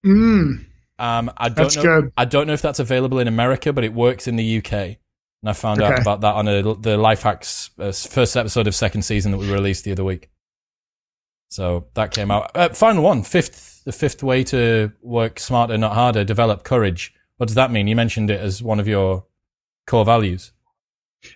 [0.05, 0.65] Mm.
[0.99, 2.01] Um, I don't that's know.
[2.01, 2.13] Good.
[2.17, 4.73] I don't know if that's available in America, but it works in the UK.
[4.73, 5.93] And I found okay.
[5.93, 9.37] out about that on a, the Life Hacks uh, first episode of second season that
[9.37, 10.29] we released the other week.
[11.55, 12.51] So that came out.
[12.53, 17.13] Uh, final one, fifth, the fifth way to work smarter, not harder, develop courage.
[17.37, 17.87] What does that mean?
[17.87, 19.25] You mentioned it as one of your
[19.87, 20.51] core values.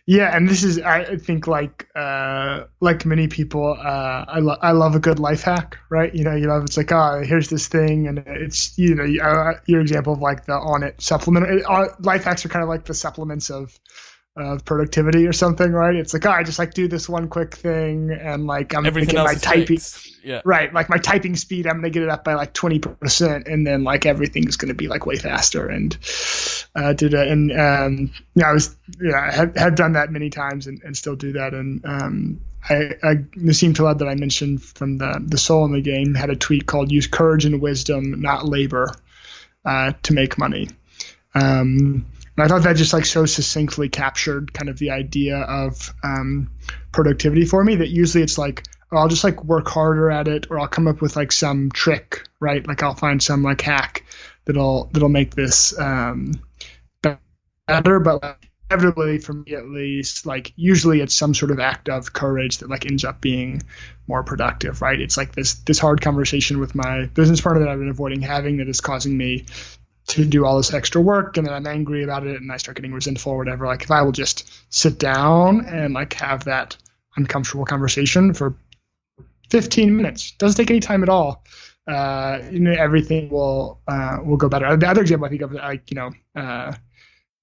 [0.05, 4.72] Yeah, and this is I think like uh, like many people, uh, I lo- I
[4.72, 6.13] love a good life hack, right?
[6.13, 9.53] You know, you love it's like oh here's this thing, and it's you know uh,
[9.65, 11.49] your example of like the Onnit supplement.
[11.49, 13.80] It, uh, life hacks are kind of like the supplements of
[14.41, 15.95] of productivity or something, right?
[15.95, 19.15] It's like, oh, I just like do this one quick thing and like I'm Everything
[19.15, 19.79] get my typing,
[20.23, 20.41] yeah.
[20.45, 20.73] right?
[20.73, 24.05] Like my typing speed, I'm gonna get it up by like 20%, and then like
[24.05, 25.67] everything's gonna be like way faster.
[25.67, 25.97] And
[26.75, 30.29] uh, did it, and um, yeah, I was, yeah, I have, have done that many
[30.29, 31.53] times and, and still do that.
[31.53, 35.81] And um, I, I Nassim Taleb that I mentioned from the the Soul in the
[35.81, 38.93] Game had a tweet called "Use courage and wisdom, not labor,
[39.65, 40.69] uh, to make money."
[41.35, 42.05] Um,
[42.39, 46.49] and I thought that just like so succinctly captured kind of the idea of um,
[46.93, 47.75] productivity for me.
[47.75, 48.63] That usually it's like
[48.93, 51.69] oh, I'll just like work harder at it, or I'll come up with like some
[51.69, 52.65] trick, right?
[52.65, 54.05] Like I'll find some like hack
[54.45, 56.31] that'll that'll make this um,
[57.67, 57.99] better.
[57.99, 58.39] But
[58.71, 62.69] inevitably for me at least like usually it's some sort of act of courage that
[62.69, 63.63] like ends up being
[64.05, 67.79] more productive right it's like this this hard conversation with my business partner that i've
[67.79, 69.43] been avoiding having that is causing me
[70.10, 72.76] to do all this extra work and then i'm angry about it and i start
[72.76, 76.76] getting resentful or whatever like if i will just sit down and like have that
[77.16, 78.55] uncomfortable conversation for
[79.49, 81.43] 15 minutes doesn't take any time at all
[81.89, 84.78] uh, you know, everything will uh, will go better.
[84.78, 86.74] The other example I think of, like you know, uh,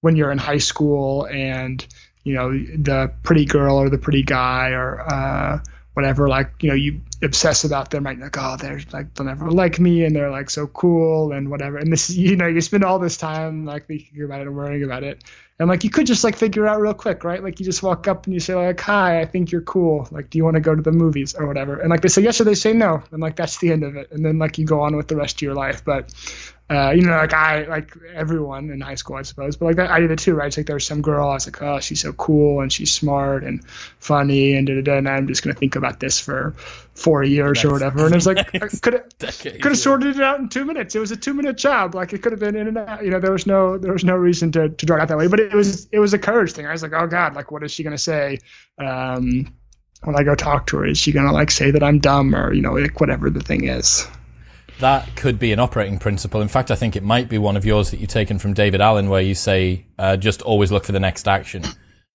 [0.01, 1.85] when you're in high school and
[2.23, 5.59] you know the pretty girl or the pretty guy or uh,
[5.95, 9.49] whatever, like you know, you obsess about them, like, like oh, they're like they'll never
[9.49, 11.77] like me, and they're like so cool and whatever.
[11.77, 14.83] And this, you know, you spend all this time like thinking about it and worrying
[14.83, 15.23] about it,
[15.59, 17.43] and like you could just like figure out real quick, right?
[17.43, 20.07] Like you just walk up and you say like, "Hi, I think you're cool.
[20.11, 22.21] Like, do you want to go to the movies or whatever?" And like they say
[22.21, 24.11] yes or they say no, and like that's the end of it.
[24.11, 25.83] And then like you go on with the rest of your life.
[25.83, 26.13] But
[26.69, 29.89] uh, you know, like I, like everyone in high school, I suppose, but like that,
[29.89, 30.47] I did it too, right?
[30.47, 32.93] It's like there was some girl, I was like, oh, she's so cool and she's
[32.93, 33.65] smart and
[33.99, 36.51] funny and da da da, and I'm just gonna think about this for
[37.07, 38.03] four years or whatever.
[38.03, 38.51] And it was like,
[38.81, 40.93] could have could have sorted it out in two minutes.
[40.93, 41.95] It was a two minute job.
[41.95, 43.01] Like it could have been in and out.
[43.01, 45.27] You know, there was no there was no reason to to drag out that way.
[45.27, 46.65] But it was it was a courage thing.
[46.65, 48.39] I was like, oh god, like what is she gonna say?
[48.77, 49.55] Um,
[50.03, 52.51] when I go talk to her, is she gonna like say that I'm dumb or
[52.51, 54.05] you know, like whatever the thing is?
[54.79, 56.39] that could be an operating principle.
[56.41, 58.79] In fact, I think it might be one of yours that you've taken from David
[58.79, 61.63] Allen, where you say, uh, just always look for the next action.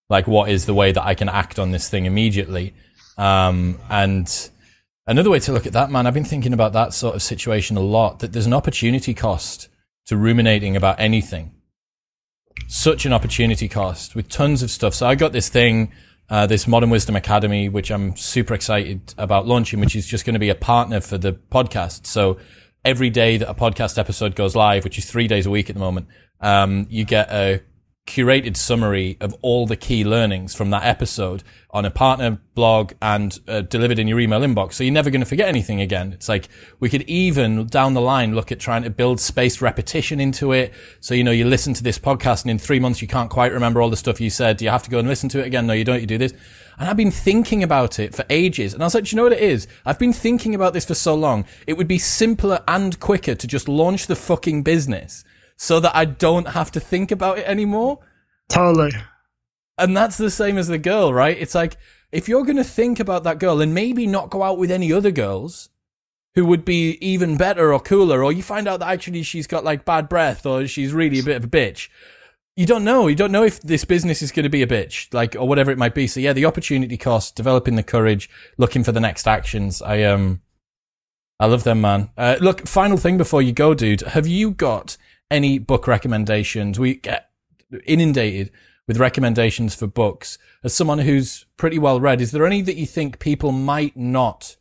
[0.09, 2.75] Like, what is the way that I can act on this thing immediately?
[3.19, 4.29] Um, and
[5.07, 7.77] another way to look at that, man, I've been thinking about that sort of situation
[7.77, 9.69] a lot, that there's an opportunity cost
[10.07, 11.55] to ruminating about anything.
[12.69, 14.95] Such an opportunity cost with tons of stuff.
[14.95, 15.93] So I got this thing,
[16.29, 20.35] uh, this Modern Wisdom Academy, which I'm super excited about launching, which is just going
[20.35, 22.07] to be a partner for the podcast.
[22.07, 22.39] So
[22.85, 25.75] every day that a podcast episode goes live, which is three days a week at
[25.75, 26.09] the moment,
[26.41, 27.63] um, you get a
[28.07, 33.39] curated summary of all the key learnings from that episode on a partner blog and
[33.47, 34.75] uh, delivered in your email inbox.
[34.75, 36.13] So you're never going to forget anything again.
[36.13, 36.49] It's like
[36.81, 40.75] we could even down the line look at trying to build spaced repetition into it.
[41.01, 43.53] So, you know, you listen to this podcast and in three months you can't quite
[43.53, 44.57] remember all the stuff you said.
[44.57, 45.67] Do you have to go and listen to it again?
[45.67, 46.01] No, you don't.
[46.01, 46.35] You do this.
[46.79, 48.75] And I've been thinking about it for ages.
[48.75, 49.69] And I was like, you know what it is?
[49.87, 51.45] I've been thinking about this for so long.
[51.69, 55.25] It would be simpler and quicker to just launch the fucking business
[55.63, 58.01] so that I don't have to think about it anymore.
[58.49, 58.91] Totally.
[59.79, 61.39] And that's the same as the girl, right?
[61.39, 61.77] It's like,
[62.11, 64.93] if you're going to think about that girl and maybe not go out with any
[64.93, 65.69] other girls
[66.35, 69.63] who would be even better or cooler, or you find out that actually she's got
[69.63, 71.89] like bad breath or she's really a bit of a bitch.
[72.57, 73.07] You don't know.
[73.07, 75.71] You don't know if this business is going to be a bitch, like, or whatever
[75.71, 76.09] it might be.
[76.09, 79.81] So yeah, the opportunity cost, developing the courage, looking for the next actions.
[79.81, 80.43] I, um,
[81.39, 82.11] I love them, man.
[82.19, 84.01] Uh, look, final thing before you go, dude.
[84.01, 84.97] Have you got
[85.33, 86.79] any book recommendations.
[86.79, 87.31] We get
[87.87, 88.51] inundated
[88.87, 90.39] with recommendations for books.
[90.63, 94.57] As someone who's pretty well read, is there any that you think people might not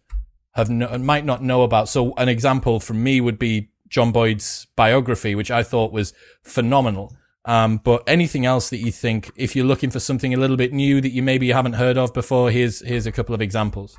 [0.52, 1.90] have no, might not know about?
[1.90, 6.14] So an example from me would be John Boyd's biography, which I thought was
[6.44, 7.16] phenomenal.
[7.44, 10.72] Um, but anything else that you think, if you're looking for something a little bit
[10.72, 13.98] new that you maybe haven't heard of before, here's here's a couple of examples.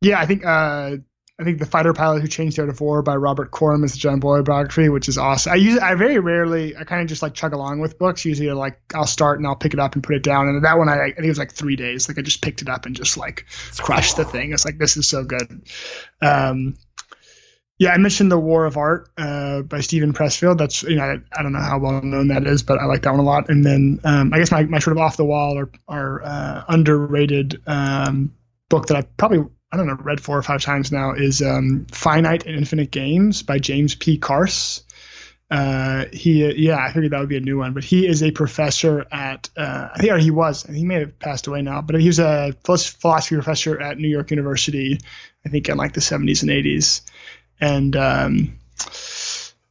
[0.00, 0.96] Yeah, I think uh,
[1.40, 3.98] I think the fighter pilot who changed art of war by Robert Coram is the
[3.98, 5.52] John Boyd biography, which is awesome.
[5.52, 8.26] I use I very rarely I kind of just like chug along with books.
[8.26, 10.48] Usually like I'll start and I'll pick it up and put it down.
[10.48, 12.08] And that one I, I think it was like three days.
[12.08, 13.46] Like I just picked it up and just like
[13.78, 14.52] crushed the thing.
[14.52, 15.62] It's like this is so good.
[16.20, 16.76] Um,
[17.78, 20.58] yeah, I mentioned the War of Art uh, by Steven Pressfield.
[20.58, 23.00] That's you know I, I, don't know how well known that is, but I like
[23.02, 23.48] that one a lot.
[23.48, 26.64] And then um, I guess my, my sort of off the wall or, or uh,
[26.68, 28.34] underrated um,
[28.68, 31.86] book that I probably I don't know, read four or five times now is um,
[31.92, 34.18] Finite and Infinite Games by James P.
[34.18, 34.82] Carse.
[35.48, 38.32] Uh, he, yeah, I figured that would be a new one, but he is a
[38.32, 42.00] professor at, uh, I think, he was, and he may have passed away now, but
[42.00, 45.00] he was a philosophy professor at New York University,
[45.44, 47.02] I think in like the 70s and 80s.
[47.60, 48.58] And, um,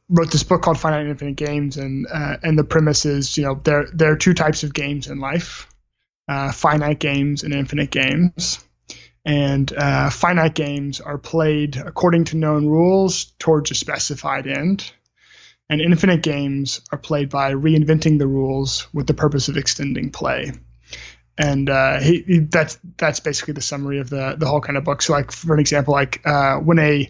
[0.08, 1.76] wrote this book called Finite and Infinite Games.
[1.76, 5.08] And, uh, and the premise is, you know, there, there are two types of games
[5.08, 5.66] in life,
[6.28, 8.64] uh, finite games and infinite games
[9.24, 14.90] and uh, finite games are played according to known rules towards a specified end.
[15.68, 20.52] And infinite games are played by reinventing the rules with the purpose of extending play.
[21.38, 24.84] And uh, he, he, that's that's basically the summary of the the whole kind of
[24.84, 25.00] book.
[25.00, 27.08] So, like for an example, like uh, when a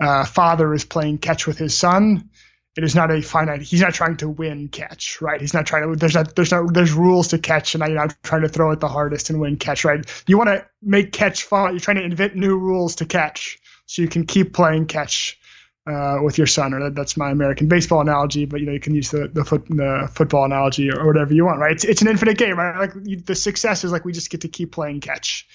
[0.00, 2.30] uh, father is playing catch with his son,
[2.76, 3.62] it is not a finite.
[3.62, 5.40] He's not trying to win catch, right?
[5.40, 5.96] He's not trying to.
[5.96, 6.34] There's not.
[6.34, 6.68] There's no.
[6.68, 9.56] There's rules to catch, and you're not trying to throw it the hardest and win
[9.56, 10.04] catch, right?
[10.26, 11.72] You want to make catch fun.
[11.72, 15.38] You're trying to invent new rules to catch, so you can keep playing catch
[15.86, 18.44] uh, with your son, or that, that's my American baseball analogy.
[18.46, 21.44] But you know, you can use the the, foot, the football analogy or, whatever you
[21.44, 21.72] want, right?
[21.72, 22.76] It's, it's an infinite game, right?
[22.76, 25.46] Like you, the success is like we just get to keep playing catch.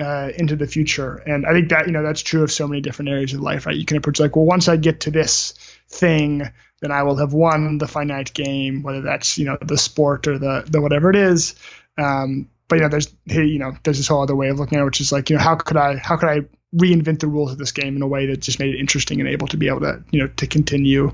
[0.00, 2.80] Uh, into the future, and I think that you know that's true of so many
[2.80, 3.66] different areas of life.
[3.66, 3.74] Right?
[3.74, 5.54] You can approach like, well, once I get to this
[5.88, 10.26] thing, then I will have won the finite game, whether that's you know the sport
[10.26, 11.54] or the the whatever it is.
[11.96, 14.82] Um, but you know, there's you know, there's this whole other way of looking at
[14.82, 16.40] it, which is like, you know, how could I how could I
[16.76, 19.28] reinvent the rules of this game in a way that just made it interesting and
[19.28, 21.10] able to be able to you know to continue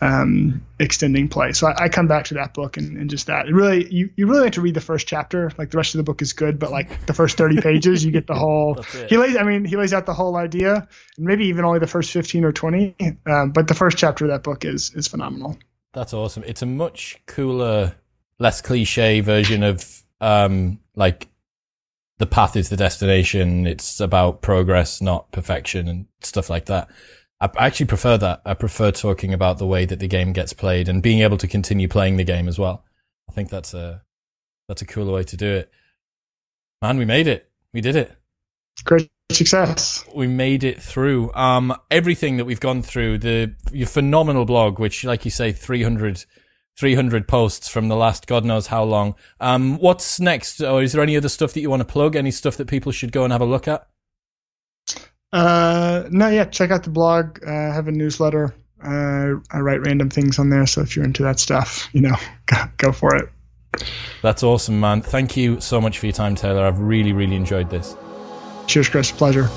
[0.00, 1.52] um, extending play.
[1.52, 3.48] So I, I, come back to that book and, and, just that.
[3.48, 5.50] It really you, you really have to read the first chapter.
[5.56, 8.10] Like the rest of the book is good, but like the first thirty pages, you
[8.10, 8.82] get the whole.
[9.08, 10.86] He lays I mean he lays out the whole idea,
[11.16, 12.94] and maybe even only the first fifteen or twenty.
[13.26, 15.58] Um, but the first chapter of that book is is phenomenal.
[15.94, 16.44] That's awesome.
[16.46, 17.94] It's a much cooler,
[18.38, 21.28] less cliche version of um, like
[22.18, 23.66] the path is the destination.
[23.66, 26.88] It's about progress, not perfection and stuff like that.
[27.40, 28.42] I actually prefer that.
[28.44, 31.46] I prefer talking about the way that the game gets played and being able to
[31.46, 32.84] continue playing the game as well.
[33.28, 34.02] I think that's a
[34.68, 35.70] that's a cooler way to do it.
[36.82, 37.50] Man, we made it.
[37.72, 38.16] We did it.
[38.84, 40.04] Great success.
[40.14, 41.32] We made it through.
[41.34, 46.24] Um, everything that we've gone through, the your phenomenal blog, which, like you say, 300
[46.78, 49.14] 300 posts from the last God knows how long.
[49.40, 50.60] Um, what's next?
[50.60, 52.16] Or is there any other stuff that you want to plug?
[52.16, 53.88] Any stuff that people should go and have a look at?
[55.36, 57.40] Uh, no, yeah, check out the blog.
[57.46, 58.54] Uh, I have a newsletter.
[58.82, 60.66] Uh, I write random things on there.
[60.66, 62.16] So if you're into that stuff, you know,
[62.46, 63.28] go, go for it.
[64.22, 65.02] That's awesome, man.
[65.02, 66.64] Thank you so much for your time, Taylor.
[66.64, 67.94] I've really, really enjoyed this.
[68.66, 69.12] Cheers, Chris.
[69.12, 69.50] Pleasure.